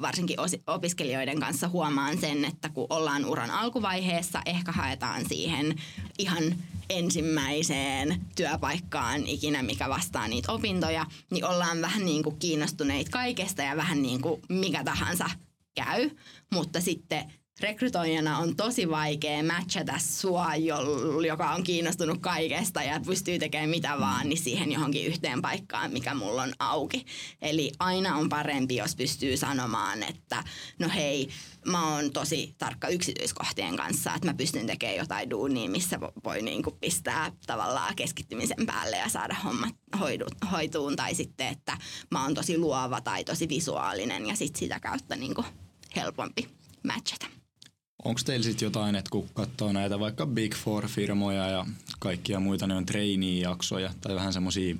varsinkin 0.00 0.36
opiskelijoiden 0.66 1.40
kanssa 1.40 1.68
huomaan 1.68 2.18
sen, 2.18 2.44
että 2.44 2.68
kun 2.68 2.86
ollaan 2.90 3.24
uran 3.24 3.50
alkuvaiheessa, 3.50 4.42
ehkä 4.46 4.72
haetaan 4.72 5.28
siihen 5.28 5.74
ihan 6.18 6.42
ensimmäiseen 6.90 8.24
työpaikkaan 8.36 9.26
ikinä, 9.26 9.62
mikä 9.62 9.88
vastaa 9.88 10.28
niitä 10.28 10.52
opintoja, 10.52 11.06
niin 11.30 11.44
ollaan 11.44 11.80
vähän 11.80 12.04
niin 12.04 12.22
kuin 12.22 12.38
kiinnostuneita 12.38 13.10
kaikesta 13.10 13.62
ja 13.62 13.76
vähän 13.76 14.02
niin 14.02 14.20
kuin 14.20 14.42
mikä 14.48 14.84
tahansa 14.84 15.30
käy. 15.74 16.10
Mutta 16.52 16.80
sitten 16.80 17.32
rekrytoijana 17.60 18.38
on 18.38 18.56
tosi 18.56 18.90
vaikea 18.90 19.42
matchata 19.42 19.98
sua, 19.98 20.54
joka 21.26 21.50
on 21.50 21.62
kiinnostunut 21.62 22.18
kaikesta 22.20 22.82
ja 22.82 23.00
pystyy 23.06 23.38
tekemään 23.38 23.70
mitä 23.70 23.96
vaan, 24.00 24.28
niin 24.28 24.38
siihen 24.38 24.72
johonkin 24.72 25.06
yhteen 25.06 25.42
paikkaan, 25.42 25.92
mikä 25.92 26.14
mulla 26.14 26.42
on 26.42 26.52
auki. 26.58 27.06
Eli 27.42 27.72
aina 27.78 28.16
on 28.16 28.28
parempi, 28.28 28.76
jos 28.76 28.96
pystyy 28.96 29.36
sanomaan, 29.36 30.02
että 30.02 30.44
no 30.78 30.88
hei, 30.94 31.28
mä 31.66 31.94
oon 31.94 32.12
tosi 32.12 32.54
tarkka 32.58 32.88
yksityiskohtien 32.88 33.76
kanssa, 33.76 34.14
että 34.14 34.28
mä 34.28 34.34
pystyn 34.34 34.66
tekemään 34.66 34.98
jotain 34.98 35.30
duunia, 35.30 35.70
missä 35.70 36.00
voi 36.00 36.42
niinku 36.42 36.70
pistää 36.70 37.32
tavallaan 37.46 37.96
keskittymisen 37.96 38.66
päälle 38.66 38.96
ja 38.96 39.08
saada 39.08 39.34
hommat 39.44 39.74
hoituun. 40.52 40.96
Tai 40.96 41.14
sitten, 41.14 41.46
että 41.46 41.78
mä 42.10 42.22
oon 42.22 42.34
tosi 42.34 42.58
luova 42.58 43.00
tai 43.00 43.24
tosi 43.24 43.48
visuaalinen 43.48 44.26
ja 44.26 44.36
sit 44.36 44.56
sitä 44.56 44.80
kautta 44.80 45.16
niinku 45.16 45.44
helpompi 45.96 46.48
matchata. 46.86 47.26
Onko 48.06 48.20
teillä 48.24 48.44
sitten 48.44 48.66
jotain, 48.66 48.94
että 48.94 49.10
kun 49.10 49.28
katsoo 49.34 49.72
näitä 49.72 49.98
vaikka 50.00 50.26
Big 50.26 50.54
Four-firmoja 50.54 51.50
ja 51.50 51.66
kaikkia 51.98 52.40
muita, 52.40 52.66
ne 52.66 52.74
on 52.74 52.86
trainee-jaksoja 52.86 53.94
tai 54.00 54.14
vähän 54.14 54.32
semmoisia 54.32 54.76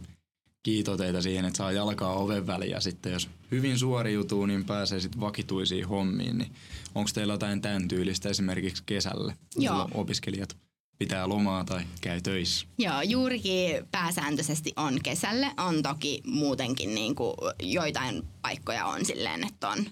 kiitoteita 0.62 1.22
siihen, 1.22 1.44
että 1.44 1.56
saa 1.56 1.72
jalkaa 1.72 2.14
oven 2.14 2.46
väliin 2.46 2.70
ja 2.70 2.80
sitten 2.80 3.12
jos 3.12 3.28
hyvin 3.50 3.78
suoriutuu, 3.78 4.46
niin 4.46 4.64
pääsee 4.64 5.00
sitten 5.00 5.20
vakituisiin 5.20 5.88
hommiin. 5.88 6.38
Niin 6.38 6.52
onko 6.94 7.10
teillä 7.14 7.32
jotain 7.32 7.62
tämän 7.62 7.88
tyylistä 7.88 8.28
esimerkiksi 8.28 8.82
kesälle, 8.86 9.34
Joo. 9.56 9.88
opiskelijat 9.94 10.56
pitää 10.98 11.28
lomaa 11.28 11.64
tai 11.64 11.82
käy 12.00 12.20
töissä. 12.20 12.66
Joo, 12.78 13.02
juurikin 13.02 13.86
pääsääntöisesti 13.90 14.72
on 14.76 14.98
kesälle. 15.02 15.50
On 15.56 15.82
toki 15.82 16.20
muutenkin 16.26 16.94
niin 16.94 17.14
kuin 17.14 17.34
joitain 17.62 18.22
paikkoja 18.42 18.86
on 18.86 19.04
silleen, 19.04 19.46
että 19.46 19.68
on 19.68 19.86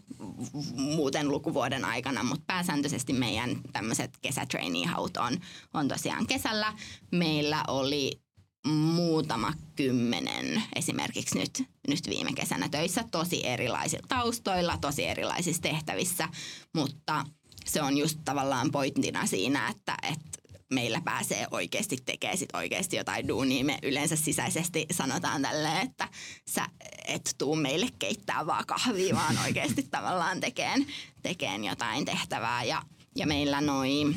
muuten 0.77 1.29
lukuvuoden 1.29 1.85
aikana, 1.85 2.23
mutta 2.23 2.45
pääsääntöisesti 2.47 3.13
meidän 3.13 3.61
tämmöiset 3.73 4.19
kesätrainee-haut 4.23 5.17
on, 5.17 5.39
on 5.75 5.89
tosiaan 5.89 6.27
kesällä. 6.27 6.73
Meillä 7.11 7.65
oli 7.69 8.25
muutama 8.67 9.53
kymmenen 9.77 10.63
esimerkiksi 10.77 11.39
nyt, 11.39 11.63
nyt 11.89 12.09
viime 12.09 12.33
kesänä 12.33 12.69
töissä 12.69 13.05
tosi 13.11 13.47
erilaisilla 13.47 14.07
taustoilla, 14.09 14.79
tosi 14.81 15.05
erilaisissa 15.05 15.63
tehtävissä, 15.63 16.29
mutta 16.75 17.25
se 17.67 17.83
on 17.83 17.99
just 17.99 18.19
tavallaan 18.25 18.71
pointtina 18.71 19.27
siinä, 19.27 19.69
että, 19.69 19.97
että 20.03 20.34
meillä 20.73 21.01
pääsee 21.05 21.47
oikeasti 21.51 21.97
tekemään 22.07 22.39
sit 22.39 22.55
oikeasti 22.55 22.97
jotain 22.97 23.29
duunia. 23.29 23.65
Me 23.65 23.79
yleensä 23.83 24.17
sisäisesti 24.17 24.87
sanotaan 24.93 25.43
tälleen, 25.43 25.87
että 25.87 26.09
sä 26.51 26.67
et 27.09 27.35
tuu 27.39 27.57
meille 27.57 27.89
keittää 27.99 28.47
vaan 28.47 28.67
kahvia, 28.67 29.15
vaan 29.15 29.39
oikeasti 29.39 29.83
tavallaan 29.91 30.41
tekeen, 30.41 30.87
tekeen 31.23 31.65
jotain 31.65 32.05
tehtävää. 32.05 32.65
Ja, 32.65 32.83
ja 33.17 33.27
meillä 33.27 33.61
noin 33.61 34.17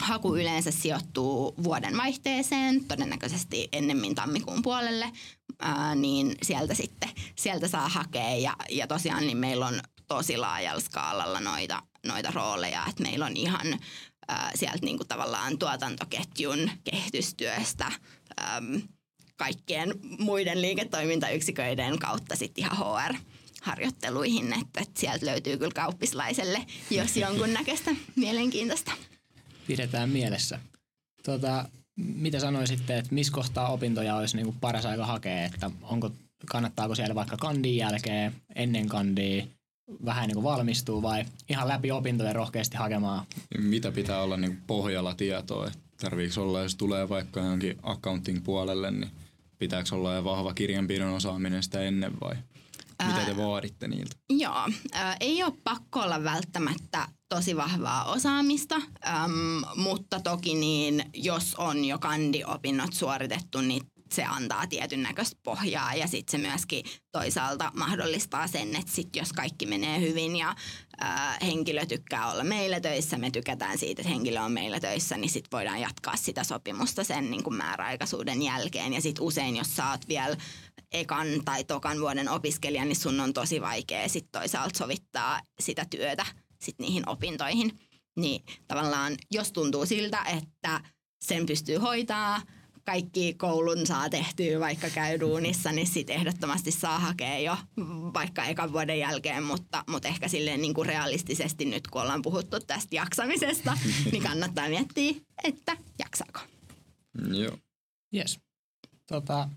haku 0.00 0.36
yleensä 0.36 0.70
sijoittuu 0.70 1.54
vuoden 1.62 1.96
vaihteeseen, 1.96 2.84
todennäköisesti 2.84 3.68
ennemmin 3.72 4.14
tammikuun 4.14 4.62
puolelle, 4.62 5.12
ää, 5.60 5.94
niin 5.94 6.34
sieltä 6.42 6.74
sitten 6.74 7.10
sieltä 7.36 7.68
saa 7.68 7.88
hakea. 7.88 8.36
Ja, 8.36 8.56
ja 8.70 8.86
tosiaan 8.86 9.26
niin 9.26 9.38
meillä 9.38 9.66
on 9.66 9.80
tosi 10.08 10.36
laajalla 10.36 10.80
skaalalla 10.80 11.40
noita, 11.40 11.82
noita 12.06 12.30
rooleja, 12.30 12.86
että 12.88 13.02
meillä 13.02 13.26
on 13.26 13.36
ihan 13.36 13.78
sieltä 14.54 14.78
niinku 14.82 15.04
tavallaan 15.04 15.58
tuotantoketjun 15.58 16.70
kehitystyöstä 16.84 17.92
äm, 18.40 18.82
kaikkien 19.36 19.94
muiden 20.18 20.62
liiketoimintayksiköiden 20.62 21.98
kautta 21.98 22.36
sitten 22.36 22.64
ihan 22.64 22.76
HR 22.76 23.14
harjoitteluihin, 23.62 24.52
että, 24.52 24.80
että 24.80 25.00
sieltä 25.00 25.26
löytyy 25.26 25.58
kyllä 25.58 25.72
kauppislaiselle, 25.74 26.66
jos 26.90 27.16
jonkun 27.16 27.52
näköistä 27.52 27.90
mielenkiintoista. 28.16 28.92
Pidetään 29.66 30.08
mielessä. 30.10 30.60
Tota, 31.22 31.68
mitä 31.96 32.40
sanoisitte, 32.40 32.98
että 32.98 33.14
missä 33.14 33.32
kohtaa 33.32 33.68
opintoja 33.68 34.16
olisi 34.16 34.36
niin 34.36 34.46
kuin 34.46 34.56
paras 34.60 34.86
aika 34.86 35.06
hakea, 35.06 35.44
että 35.44 35.70
onko, 35.82 36.10
kannattaako 36.46 36.94
siellä 36.94 37.14
vaikka 37.14 37.36
kandin 37.36 37.76
jälkeen, 37.76 38.34
ennen 38.54 38.88
kandia, 38.88 39.44
vähän 40.04 40.28
niin 40.28 40.34
kuin 40.34 40.44
valmistuu 40.44 41.02
vai 41.02 41.24
ihan 41.48 41.68
läpi 41.68 41.90
opintojen 41.90 42.34
rohkeasti 42.34 42.76
hakemaan? 42.76 43.26
Mitä 43.58 43.92
pitää 43.92 44.22
olla 44.22 44.36
niin 44.36 44.62
pohjalla 44.66 45.14
tietoa? 45.14 45.70
Tarviiko 46.00 46.42
olla, 46.42 46.62
jos 46.62 46.76
tulee 46.76 47.08
vaikka 47.08 47.40
johonkin 47.40 47.78
accounting 47.82 48.44
puolelle, 48.44 48.90
niin 48.90 49.10
pitääkö 49.58 49.94
olla 49.94 50.14
jo 50.14 50.24
vahva 50.24 50.54
kirjanpidon 50.54 51.12
osaaminen 51.12 51.62
sitä 51.62 51.82
ennen 51.82 52.20
vai 52.20 52.36
mitä 53.06 53.24
te 53.26 53.36
vaaditte 53.36 53.88
niiltä? 53.88 54.16
Joo, 54.30 54.68
ää, 54.92 55.16
ei 55.20 55.42
ole 55.42 55.52
pakko 55.64 56.00
olla 56.00 56.24
välttämättä 56.24 57.08
tosi 57.28 57.56
vahvaa 57.56 58.04
osaamista, 58.04 58.74
äm, 58.74 59.62
mutta 59.76 60.20
toki 60.20 60.54
niin, 60.54 61.04
jos 61.14 61.54
on 61.54 61.84
jo 61.84 61.98
kandiopinnot 61.98 62.92
suoritettu, 62.92 63.60
niin 63.60 63.82
se 64.14 64.24
antaa 64.24 64.66
tietyn 64.66 65.02
näköistä 65.02 65.40
pohjaa 65.42 65.94
ja 65.94 66.06
sitten 66.06 66.40
se 66.40 66.48
myöskin 66.48 66.84
toisaalta 67.12 67.72
mahdollistaa 67.76 68.46
sen, 68.46 68.76
että 68.76 68.92
sit 68.92 69.16
jos 69.16 69.32
kaikki 69.32 69.66
menee 69.66 70.00
hyvin 70.00 70.36
ja 70.36 70.54
ää, 71.00 71.38
henkilö 71.42 71.86
tykkää 71.86 72.32
olla 72.32 72.44
meillä 72.44 72.80
töissä, 72.80 73.18
me 73.18 73.30
tykätään 73.30 73.78
siitä, 73.78 74.02
että 74.02 74.12
henkilö 74.12 74.40
on 74.40 74.52
meillä 74.52 74.80
töissä, 74.80 75.16
niin 75.16 75.30
sitten 75.30 75.50
voidaan 75.52 75.80
jatkaa 75.80 76.16
sitä 76.16 76.44
sopimusta 76.44 77.04
sen 77.04 77.30
niin 77.30 77.42
kuin 77.42 77.56
määräaikaisuuden 77.56 78.42
jälkeen. 78.42 78.92
Ja 78.92 79.00
sitten 79.00 79.24
usein, 79.24 79.56
jos 79.56 79.78
oot 79.90 80.08
vielä 80.08 80.36
ekan 80.92 81.26
tai 81.44 81.64
tokan 81.64 82.00
vuoden 82.00 82.28
opiskelija, 82.28 82.84
niin 82.84 82.96
sun 82.96 83.20
on 83.20 83.32
tosi 83.32 83.60
vaikea 83.60 84.08
sitten 84.08 84.40
toisaalta 84.40 84.78
sovittaa 84.78 85.40
sitä 85.60 85.86
työtä 85.90 86.26
sit 86.62 86.78
niihin 86.78 87.08
opintoihin. 87.08 87.78
Niin 88.16 88.44
tavallaan, 88.68 89.16
jos 89.30 89.52
tuntuu 89.52 89.86
siltä, 89.86 90.24
että 90.24 90.80
sen 91.24 91.46
pystyy 91.46 91.76
hoitaa, 91.76 92.42
kaikki 92.84 93.34
koulun 93.34 93.86
saa 93.86 94.10
tehtyä, 94.10 94.60
vaikka 94.60 94.90
käy 94.90 95.20
duunissa, 95.20 95.72
niin 95.72 95.86
sitten 95.86 96.16
ehdottomasti 96.16 96.70
saa 96.70 96.98
hakea 96.98 97.38
jo 97.38 97.56
vaikka 98.14 98.44
ekan 98.44 98.72
vuoden 98.72 98.98
jälkeen, 98.98 99.42
mutta, 99.42 99.84
mutta 99.86 100.08
ehkä 100.08 100.28
silleen 100.28 100.60
niin 100.60 100.74
kuin 100.74 100.86
realistisesti 100.86 101.64
nyt, 101.64 101.88
kun 101.88 102.02
ollaan 102.02 102.22
puhuttu 102.22 102.60
tästä 102.60 102.96
jaksamisesta, 102.96 103.78
niin 104.12 104.22
kannattaa 104.22 104.68
miettiä, 104.68 105.14
että 105.44 105.76
jaksaako. 105.98 106.40
Joo. 107.32 107.56
Yes. 108.14 108.40
Tota, 109.06 109.48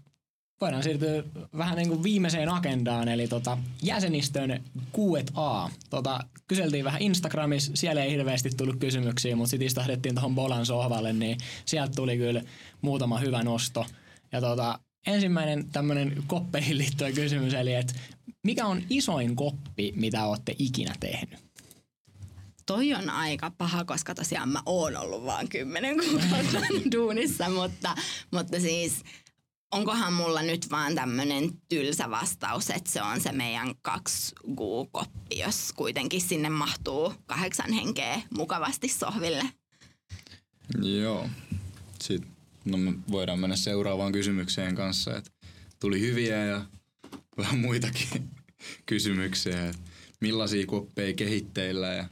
voidaan 0.64 0.84
siirtyä 0.84 1.24
vähän 1.58 1.78
niin 1.78 1.90
kuin 1.90 2.04
viimeiseen 2.04 2.50
agendaan, 2.50 3.08
eli 3.08 3.28
tota, 3.28 3.58
jäsenistön 3.82 4.64
Q&A. 4.96 5.70
Tota, 5.90 6.20
kyseltiin 6.48 6.86
vähän 6.86 7.02
Instagramissa, 7.02 7.72
siellä 7.76 8.04
ei 8.04 8.12
hirveästi 8.12 8.50
tullut 8.50 8.76
kysymyksiä, 8.80 9.36
mutta 9.36 9.50
sitten 9.50 9.66
istahdettiin 9.66 10.16
tuohon 10.16 10.36
Bolan 10.36 10.66
sohvalle, 10.66 11.14
niin 11.14 11.38
sieltä 11.66 11.94
tuli 11.96 12.18
kyllä 12.18 12.42
muutama 12.82 13.20
hyvä 13.20 13.44
nosto. 13.44 13.86
Ja 14.32 14.42
tota, 14.42 14.80
ensimmäinen 15.08 15.70
tämmöinen 15.70 16.24
koppeihin 16.28 16.78
liittyvä 16.78 17.12
kysymys, 17.12 17.54
eli 17.54 17.74
että 17.74 17.94
mikä 18.44 18.66
on 18.66 18.82
isoin 18.90 19.36
koppi, 19.36 19.94
mitä 19.96 20.26
olette 20.26 20.56
ikinä 20.60 20.94
tehnyt? 21.00 21.40
Toi 22.66 22.94
on 22.94 23.10
aika 23.10 23.52
paha, 23.58 23.86
koska 23.86 24.16
tosiaan 24.16 24.50
mä 24.50 24.60
oon 24.66 24.98
ollut 24.98 25.26
vaan 25.26 25.48
kymmenen 25.48 25.96
kuukautta 25.98 26.60
duunissa, 26.96 27.50
mutta, 27.50 27.96
mutta 28.32 28.60
siis 28.60 29.04
onkohan 29.74 30.14
mulla 30.14 30.42
nyt 30.42 30.72
vaan 30.72 30.96
tämmöinen 30.96 31.50
tylsä 31.70 32.10
vastaus, 32.10 32.70
että 32.70 32.92
se 32.92 33.02
on 33.02 33.22
se 33.22 33.32
meidän 33.32 33.76
kaksi 33.82 34.36
Gu-koppi, 34.56 35.40
jos 35.40 35.74
kuitenkin 35.74 36.22
sinne 36.22 36.50
mahtuu 36.50 37.14
kahdeksan 37.26 37.74
henkeä 37.74 38.22
mukavasti 38.38 38.88
sohville. 38.88 39.44
Joo. 40.82 41.30
Sitten 42.02 42.32
no 42.66 42.78
me 42.78 42.94
voidaan 43.12 43.40
mennä 43.40 43.56
seuraavaan 43.56 44.12
kysymykseen 44.12 44.76
kanssa, 44.76 45.18
että 45.18 45.32
tuli 45.80 46.02
hyviä 46.02 46.46
ja 46.46 46.66
vähän 47.38 47.58
muitakin 47.58 48.30
kysymyksiä, 48.86 49.70
että 49.70 49.82
millaisia 50.22 50.66
koppeja 50.66 51.14
kehitteillä 51.14 51.88
ja 51.88 52.06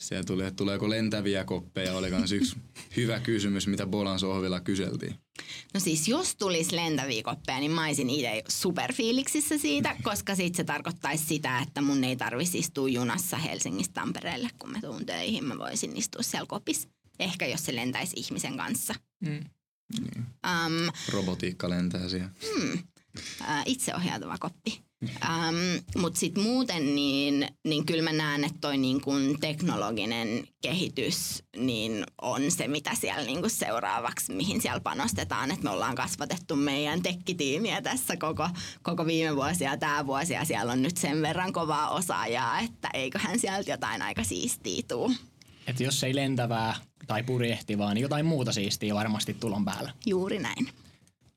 siellä 0.00 0.24
tuli, 0.24 0.42
että 0.42 0.56
tuleeko 0.56 0.90
lentäviä 0.90 1.44
koppeja, 1.44 1.94
oli 1.94 2.10
myös 2.10 2.32
yksi 2.32 2.56
hyvä 2.96 3.20
kysymys, 3.20 3.66
mitä 3.66 3.86
Bolan 3.86 4.18
sohvilla 4.18 4.60
kyseltiin. 4.60 5.25
No 5.74 5.80
siis 5.80 6.08
jos 6.08 6.36
tulisi 6.36 6.76
lentäviä 6.76 7.22
koppeja, 7.22 7.58
niin 7.58 7.70
mä 7.70 7.86
olisin 7.86 8.10
itse 8.10 8.42
superfiiliksissä 8.48 9.58
siitä, 9.58 9.96
koska 10.02 10.34
sitten 10.34 10.56
se 10.56 10.64
tarkoittaisi 10.64 11.24
sitä, 11.26 11.58
että 11.58 11.80
mun 11.80 12.04
ei 12.04 12.16
tarvitsisi 12.16 12.58
istua 12.58 12.88
junassa 12.88 13.36
Helsingistä 13.36 14.00
Tampereelle, 14.00 14.48
kun 14.58 14.70
mä 14.70 14.80
tuun 14.80 15.06
töihin. 15.06 15.44
Mä 15.44 15.58
voisin 15.58 15.96
istua 15.96 16.22
siellä 16.22 16.46
kopissa. 16.46 16.88
Ehkä 17.18 17.46
jos 17.46 17.64
se 17.64 17.74
lentäisi 17.76 18.16
ihmisen 18.16 18.56
kanssa. 18.56 18.94
Mm. 19.20 19.44
Um, 20.46 20.92
Robotiikka 21.12 21.70
lentää 21.70 22.08
siellä. 22.08 22.28
hmm, 22.42 22.72
uh, 22.72 23.62
itseohjautuva 23.66 24.38
koppi. 24.38 24.85
Um, 25.02 26.00
Mutta 26.02 26.20
sitten 26.20 26.42
muuten, 26.42 26.94
niin, 26.94 27.48
niin 27.64 27.86
kyllä 27.86 28.02
mä 28.02 28.12
näen, 28.12 28.44
että 28.44 28.58
toi 28.60 28.76
niin 28.76 29.00
kun 29.00 29.36
teknologinen 29.40 30.48
kehitys 30.62 31.42
niin 31.56 32.04
on 32.22 32.50
se, 32.50 32.68
mitä 32.68 32.94
siellä 32.94 33.24
niin 33.24 33.40
kun 33.40 33.50
seuraavaksi, 33.50 34.32
mihin 34.32 34.62
siellä 34.62 34.80
panostetaan. 34.80 35.50
Et 35.50 35.62
me 35.62 35.70
ollaan 35.70 35.94
kasvatettu 35.94 36.56
meidän 36.56 37.02
tekkitiimiä 37.02 37.82
tässä 37.82 38.16
koko, 38.16 38.48
koko 38.82 39.06
viime 39.06 39.36
vuosi 39.36 39.64
ja 39.64 39.76
tämä 39.76 40.06
vuosi, 40.06 40.32
ja 40.32 40.44
siellä 40.44 40.72
on 40.72 40.82
nyt 40.82 40.96
sen 40.96 41.22
verran 41.22 41.52
kovaa 41.52 41.90
osaajaa, 41.90 42.60
että 42.60 42.88
eiköhän 42.94 43.38
sieltä 43.38 43.70
jotain 43.70 44.02
aika 44.02 44.24
siistiä 44.24 44.82
tuu. 44.88 45.12
Että 45.66 45.82
jos 45.82 46.04
ei 46.04 46.14
lentävää 46.14 46.74
tai 47.06 47.22
purjehtivaa, 47.22 47.94
niin 47.94 48.02
jotain 48.02 48.26
muuta 48.26 48.52
siistiä 48.52 48.94
varmasti 48.94 49.34
tulon 49.34 49.64
päällä. 49.64 49.92
Juuri 50.06 50.38
näin. 50.38 50.68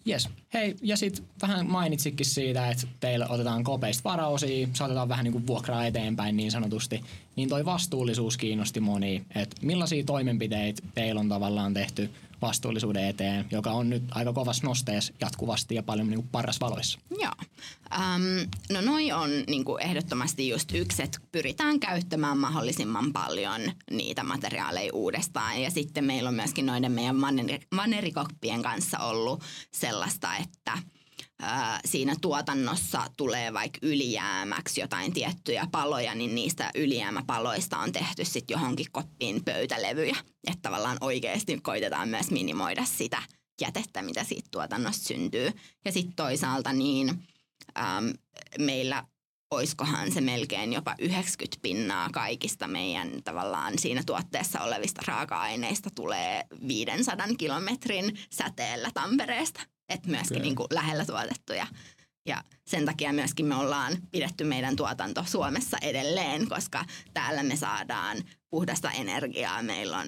Yes. 0.07 0.29
Hei, 0.53 0.75
ja 0.81 0.97
sitten 0.97 1.25
vähän 1.41 1.69
mainitsikin 1.69 2.25
siitä, 2.25 2.69
että 2.69 2.87
teillä 2.99 3.27
otetaan 3.27 3.63
kopeista 3.63 4.09
varaosia, 4.09 4.67
saatetaan 4.73 5.09
vähän 5.09 5.23
niin 5.23 5.31
kuin 5.31 5.47
vuokraa 5.47 5.85
eteenpäin 5.85 6.37
niin 6.37 6.51
sanotusti, 6.51 7.01
niin 7.35 7.49
toi 7.49 7.65
vastuullisuus 7.65 8.37
kiinnosti 8.37 8.79
moni, 8.79 9.23
että 9.35 9.55
millaisia 9.61 10.03
toimenpiteitä 10.03 10.81
teillä 10.95 11.19
on 11.19 11.29
tavallaan 11.29 11.73
tehty 11.73 12.09
vastuullisuuden 12.41 13.03
eteen, 13.03 13.45
joka 13.51 13.71
on 13.71 13.89
nyt 13.89 14.03
aika 14.11 14.33
kovassa 14.33 14.67
nosteessa 14.67 15.13
jatkuvasti 15.21 15.75
ja 15.75 15.83
paljon 15.83 16.07
niin 16.07 16.19
kuin 16.19 16.29
parras 16.31 16.61
valoissa. 16.61 16.99
Joo. 17.21 17.31
Um, 17.97 18.49
no 18.71 18.81
noi 18.81 19.11
on 19.11 19.29
niin 19.47 19.65
kuin 19.65 19.83
ehdottomasti 19.83 20.49
just 20.49 20.73
yksi, 20.73 21.03
että 21.03 21.19
pyritään 21.31 21.79
käyttämään 21.79 22.37
mahdollisimman 22.37 23.13
paljon 23.13 23.61
niitä 23.91 24.23
materiaaleja 24.23 24.93
uudestaan. 24.93 25.61
Ja 25.61 25.71
sitten 25.71 26.03
meillä 26.03 26.27
on 26.27 26.35
myöskin 26.35 26.65
noiden 26.65 26.91
meidän 26.91 27.15
maneri- 27.15 27.67
manerikoppien 27.71 28.61
kanssa 28.61 28.99
ollut 28.99 29.43
sellaista, 29.71 30.35
että 30.41 30.77
siinä 31.85 32.15
tuotannossa 32.21 33.01
tulee 33.17 33.53
vaikka 33.53 33.79
ylijäämäksi 33.81 34.81
jotain 34.81 35.13
tiettyjä 35.13 35.67
paloja, 35.71 36.15
niin 36.15 36.35
niistä 36.35 36.71
ylijäämäpaloista 36.75 37.77
on 37.77 37.91
tehty 37.91 38.25
sitten 38.25 38.55
johonkin 38.55 38.85
koppiin 38.91 39.43
pöytälevyjä. 39.43 40.15
Että 40.47 40.61
tavallaan 40.61 40.97
oikeasti 41.01 41.59
koitetaan 41.61 42.09
myös 42.09 42.31
minimoida 42.31 42.85
sitä 42.85 43.23
jätettä, 43.61 44.01
mitä 44.01 44.23
siitä 44.23 44.49
tuotannosta 44.51 45.05
syntyy. 45.05 45.51
Ja 45.85 45.91
sitten 45.91 46.15
toisaalta 46.15 46.73
niin 46.73 47.09
äm, 47.77 48.13
meillä 48.59 49.03
oiskohan 49.51 50.11
se 50.11 50.21
melkein 50.21 50.73
jopa 50.73 50.95
90 50.99 51.61
pinnaa 51.61 52.09
kaikista 52.09 52.67
meidän 52.67 53.23
tavallaan 53.23 53.79
siinä 53.79 54.03
tuotteessa 54.05 54.59
olevista 54.59 55.01
raaka-aineista 55.07 55.89
tulee 55.95 56.43
500 56.67 57.27
kilometrin 57.37 58.19
säteellä 58.29 58.91
Tampereesta. 58.93 59.61
Että 59.89 60.09
myöskin 60.09 60.37
Okei. 60.37 60.41
niin 60.41 60.55
kuin 60.55 60.67
lähellä 60.71 61.05
tuotettuja. 61.05 61.67
Ja 62.25 62.43
sen 62.67 62.85
takia 62.85 63.13
myöskin 63.13 63.45
me 63.45 63.55
ollaan 63.55 63.97
pidetty 64.11 64.43
meidän 64.43 64.75
tuotanto 64.75 65.23
Suomessa 65.27 65.77
edelleen, 65.81 66.49
koska 66.49 66.85
täällä 67.13 67.43
me 67.43 67.55
saadaan 67.55 68.17
puhdasta 68.49 68.91
energiaa, 68.91 69.63
meillä 69.63 69.97
on 69.97 70.07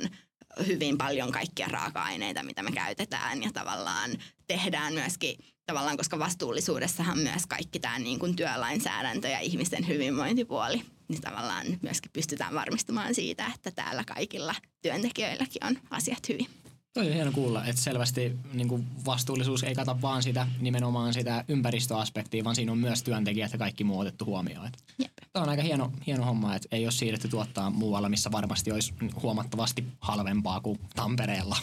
hyvin 0.68 0.98
paljon 0.98 1.32
kaikkia 1.32 1.68
raaka-aineita, 1.68 2.44
mitä 2.44 2.64
me 2.64 2.72
käytetään 2.72 3.44
ja 3.44 3.50
tavallaan 3.54 4.12
tehdään 4.48 4.94
myöskin 4.94 5.36
tavallaan, 5.66 5.98
koska 5.98 6.20
vastuullisuudessahan 6.20 7.20
myös 7.20 7.48
kaikki 7.48 7.80
tämä 7.80 8.00
niin 8.00 8.20
kuin 8.20 8.36
työlainsäädäntö 8.36 9.28
ja 9.28 9.40
ihmisten 9.40 9.88
hyvinvointipuoli, 9.88 10.82
niin 11.08 11.22
tavallaan 11.22 11.66
myöskin 11.82 12.12
pystytään 12.14 12.54
varmistumaan 12.54 13.16
siitä, 13.16 13.52
että 13.56 13.72
täällä 13.72 14.04
kaikilla 14.04 14.56
työntekijöilläkin 14.82 15.66
on 15.66 15.78
asiat 15.90 16.30
hyvin. 16.30 16.61
Toi 16.94 17.08
on 17.08 17.14
hieno 17.14 17.32
kuulla, 17.32 17.66
että 17.66 17.82
selvästi 17.82 18.40
niin 18.54 18.68
kuin 18.68 18.88
vastuullisuus 19.06 19.64
ei 19.64 19.76
kata 19.76 20.02
vaan 20.02 20.24
sitä 20.24 20.48
nimenomaan 20.60 21.14
sitä 21.14 21.46
ympäristöaspektia, 21.48 22.44
vaan 22.44 22.56
siinä 22.56 22.72
on 22.72 22.78
myös 22.78 23.04
työntekijät 23.04 23.52
ja 23.52 23.58
kaikki 23.58 23.84
muu 23.84 24.00
otettu 24.00 24.26
huomioon. 24.26 24.70
Jep. 25.00 25.12
Tämä 25.34 25.44
on 25.44 25.50
aika 25.50 25.64
hieno, 25.64 25.92
hieno 26.08 26.26
homma, 26.26 26.56
että 26.56 26.68
ei 26.72 26.86
ole 26.86 26.92
siirretty 26.92 27.28
tuottaa 27.28 27.70
muualla, 27.70 28.10
missä 28.10 28.32
varmasti 28.32 28.72
olisi 28.72 28.94
huomattavasti 29.22 29.86
halvempaa 30.00 30.62
kuin 30.62 30.80
Tampereella. 30.96 31.58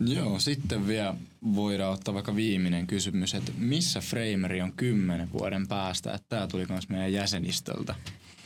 Joo, 0.00 0.38
sitten 0.38 0.86
vielä 0.86 1.14
voidaan 1.54 1.92
ottaa 1.92 2.14
vaikka 2.14 2.36
viimeinen 2.36 2.86
kysymys, 2.86 3.34
että 3.34 3.52
missä 3.58 4.00
Frameri 4.00 4.62
on 4.62 4.72
kymmenen 4.72 5.32
vuoden 5.32 5.68
päästä? 5.68 6.14
Että 6.14 6.28
tämä 6.28 6.46
tuli 6.46 6.66
myös 6.68 6.88
meidän 6.88 7.12
jäsenistöltä. 7.12 7.94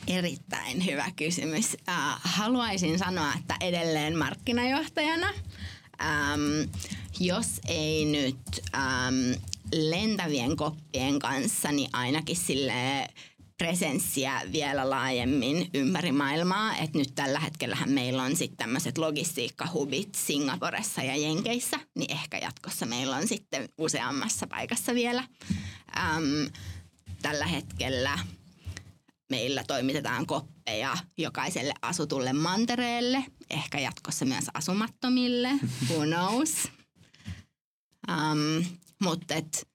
Erittäin 0.07 0.85
hyvä 0.85 1.05
kysymys. 1.15 1.77
Äh, 1.89 2.19
haluaisin 2.23 2.99
sanoa, 2.99 3.33
että 3.39 3.55
edelleen 3.61 4.17
markkinajohtajana, 4.17 5.27
ähm, 6.01 6.69
jos 7.19 7.47
ei 7.67 8.05
nyt 8.05 8.61
ähm, 8.75 9.41
lentävien 9.73 10.55
koppien 10.55 11.19
kanssa, 11.19 11.71
niin 11.71 11.89
ainakin 11.93 12.35
sille 12.35 13.07
presenssiä 13.57 14.41
vielä 14.51 14.89
laajemmin 14.89 15.69
ympäri 15.73 16.11
maailmaa. 16.11 16.77
Et 16.77 16.93
nyt 16.93 17.15
tällä 17.15 17.39
hetkellä 17.39 17.77
meillä 17.85 18.23
on 18.23 18.35
sitten 18.35 18.57
tämmöiset 18.57 18.97
logistiikkahubit 18.97 20.15
Singaporessa 20.15 21.03
ja 21.03 21.15
Jenkeissä, 21.15 21.79
niin 21.95 22.11
ehkä 22.11 22.37
jatkossa 22.37 22.85
meillä 22.85 23.15
on 23.15 23.27
sitten 23.27 23.69
useammassa 23.77 24.47
paikassa 24.47 24.93
vielä. 24.93 25.23
Ähm, 25.97 26.45
tällä 27.21 27.45
hetkellä 27.45 28.19
meillä 29.33 29.63
toimitetaan 29.67 30.25
koppeja 30.25 30.97
jokaiselle 31.17 31.73
asutulle 31.81 32.33
mantereelle, 32.33 33.25
ehkä 33.49 33.79
jatkossa 33.79 34.25
myös 34.25 34.45
asumattomille, 34.53 35.49
who 35.89 36.03
knows. 36.05 36.67
Um, 38.09 38.65
mutta 39.03 39.35
et, 39.35 39.67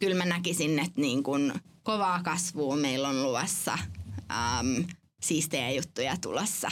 kyllä 0.00 0.14
mä 0.16 0.24
näkisin, 0.24 0.78
että 0.78 1.00
niin 1.00 1.22
kun 1.22 1.52
kovaa 1.82 2.22
kasvua 2.22 2.76
meillä 2.76 3.08
on 3.08 3.22
luvassa, 3.22 3.78
um, 4.18 4.86
siistejä 5.22 5.70
juttuja 5.70 6.16
tulossa. 6.20 6.70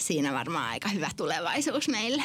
Siinä 0.00 0.32
varmaan 0.32 0.68
aika 0.68 0.88
hyvä 0.88 1.10
tulevaisuus 1.16 1.88
meille. 1.88 2.22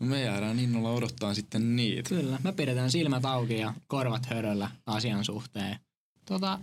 No 0.00 0.06
me 0.06 0.22
jäädään 0.22 0.58
innolla 0.58 0.90
odottaa 0.90 1.34
sitten 1.34 1.76
niitä. 1.76 2.08
Kyllä, 2.08 2.38
me 2.44 2.52
pidetään 2.52 2.90
silmät 2.90 3.24
auki 3.24 3.58
ja 3.58 3.74
korvat 3.86 4.26
höröllä 4.26 4.70
asian 4.86 5.24
suhteen. 5.24 5.78
Tota, 6.24 6.58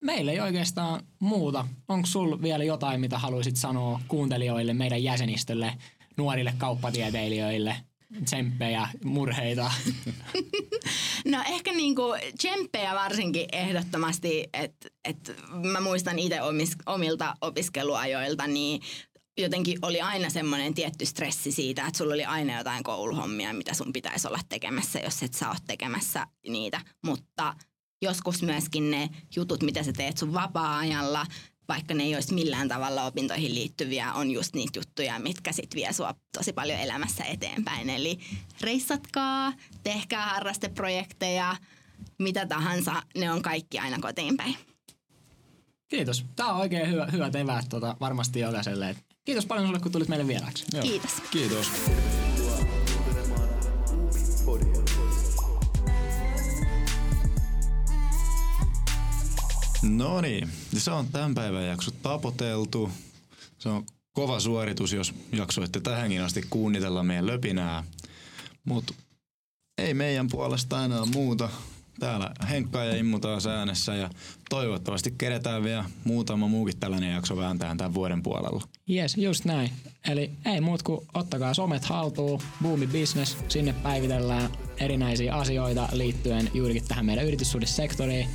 meillä 0.00 0.32
ei 0.32 0.40
oikeastaan 0.40 1.02
muuta. 1.20 1.68
Onko 1.88 2.06
sul 2.06 2.42
vielä 2.42 2.64
jotain, 2.64 3.00
mitä 3.00 3.18
haluaisit 3.18 3.56
sanoa 3.56 4.00
kuuntelijoille, 4.08 4.74
meidän 4.74 5.02
jäsenistölle, 5.02 5.74
nuorille 6.16 6.54
kauppatieteilijöille, 6.58 7.76
tsemppejä, 8.24 8.88
murheita? 9.04 9.72
No 11.24 11.38
ehkä 11.48 11.72
niinku 11.72 12.02
tsemppejä 12.38 12.94
varsinkin 12.94 13.46
ehdottomasti, 13.52 14.48
että 14.52 14.88
et 15.04 15.36
mä 15.72 15.80
muistan 15.80 16.18
itse 16.18 16.38
omilta 16.86 17.34
opiskeluajoilta, 17.40 18.46
niin 18.46 18.80
jotenkin 19.38 19.78
oli 19.82 20.00
aina 20.00 20.30
semmoinen 20.30 20.74
tietty 20.74 21.06
stressi 21.06 21.52
siitä, 21.52 21.86
että 21.86 21.98
sulla 21.98 22.14
oli 22.14 22.24
aina 22.24 22.58
jotain 22.58 22.82
kouluhommia, 22.82 23.52
mitä 23.52 23.74
sun 23.74 23.92
pitäisi 23.92 24.28
olla 24.28 24.40
tekemässä, 24.48 24.98
jos 24.98 25.22
et 25.22 25.34
sä 25.34 25.48
ole 25.48 25.56
tekemässä 25.66 26.26
niitä. 26.48 26.80
Mutta 27.04 27.54
joskus 28.02 28.42
myöskin 28.42 28.90
ne 28.90 29.10
jutut, 29.36 29.62
mitä 29.62 29.82
sä 29.82 29.92
teet 29.92 30.18
sun 30.18 30.34
vapaa-ajalla, 30.34 31.26
vaikka 31.68 31.94
ne 31.94 32.02
ei 32.02 32.14
olisi 32.14 32.34
millään 32.34 32.68
tavalla 32.68 33.04
opintoihin 33.04 33.54
liittyviä, 33.54 34.12
on 34.12 34.30
just 34.30 34.54
niitä 34.54 34.78
juttuja, 34.78 35.18
mitkä 35.18 35.52
sit 35.52 35.74
vie 35.74 35.92
sua 35.92 36.14
tosi 36.38 36.52
paljon 36.52 36.80
elämässä 36.80 37.24
eteenpäin. 37.24 37.90
Eli 37.90 38.18
reissatkaa, 38.60 39.52
tehkää 39.82 40.26
harrasteprojekteja, 40.26 41.56
mitä 42.18 42.46
tahansa, 42.46 43.02
ne 43.16 43.32
on 43.32 43.42
kaikki 43.42 43.78
aina 43.78 43.98
kotiin 44.00 44.36
päin. 44.36 44.56
Kiitos. 45.88 46.24
Tämä 46.36 46.52
on 46.52 46.60
oikein 46.60 46.90
hyvä, 46.90 47.06
hyvät 47.06 47.34
eväät 47.34 47.66
tota, 47.68 47.96
varmasti 48.00 48.40
jokaiselle. 48.40 48.96
Kiitos 49.24 49.46
paljon 49.46 49.66
sulle, 49.66 49.80
kun 49.80 49.92
tulit 49.92 50.08
meille 50.08 50.26
vieraaksi. 50.26 50.64
Joo. 50.72 50.82
Kiitos. 50.82 51.12
Kiitos. 51.30 51.66
No 59.82 60.20
niin, 60.20 60.48
se 60.76 60.90
on 60.90 61.06
tämän 61.06 61.34
päivän 61.34 61.66
jakso 61.66 61.90
tapoteltu. 61.90 62.90
Se 63.58 63.68
on 63.68 63.86
kova 64.12 64.40
suoritus, 64.40 64.92
jos 64.92 65.14
jaksoitte 65.32 65.80
tähänkin 65.80 66.22
asti 66.22 66.42
kuunnitella 66.50 67.02
meidän 67.02 67.26
löpinää. 67.26 67.84
Mutta 68.64 68.94
ei 69.78 69.94
meidän 69.94 70.28
puolesta 70.28 70.84
enää 70.84 71.04
muuta. 71.04 71.48
Täällä 72.00 72.30
Henkka 72.50 72.84
ja 72.84 72.96
Immu 72.96 73.18
taas 73.18 73.46
äänessä 73.46 73.94
ja 73.94 74.10
toivottavasti 74.50 75.14
keretään 75.18 75.64
vielä 75.64 75.84
muutama 76.04 76.48
muukin 76.48 76.78
tällainen 76.80 77.12
jakso 77.12 77.36
vääntää 77.36 77.76
tämän 77.76 77.94
vuoden 77.94 78.22
puolella. 78.22 78.62
Yes, 78.90 79.16
just 79.16 79.44
näin. 79.44 79.70
Eli 80.08 80.30
ei 80.44 80.60
muut 80.60 80.82
kuin 80.82 81.06
ottakaa 81.14 81.54
somet 81.54 81.84
haltuun, 81.84 82.42
Boomi 82.62 82.86
Business, 82.86 83.36
sinne 83.48 83.72
päivitellään 83.72 84.50
erinäisiä 84.80 85.34
asioita 85.34 85.88
liittyen 85.92 86.50
juurikin 86.54 86.88
tähän 86.88 87.06
meidän 87.06 87.26
yrityssuhdesektoriin. 87.26 88.28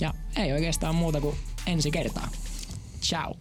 Ja 0.00 0.14
ei 0.36 0.52
oikeastaan 0.52 0.94
muuta 0.94 1.20
kuin 1.20 1.36
ensi 1.66 1.90
kertaa. 1.90 2.28
Ciao! 3.02 3.34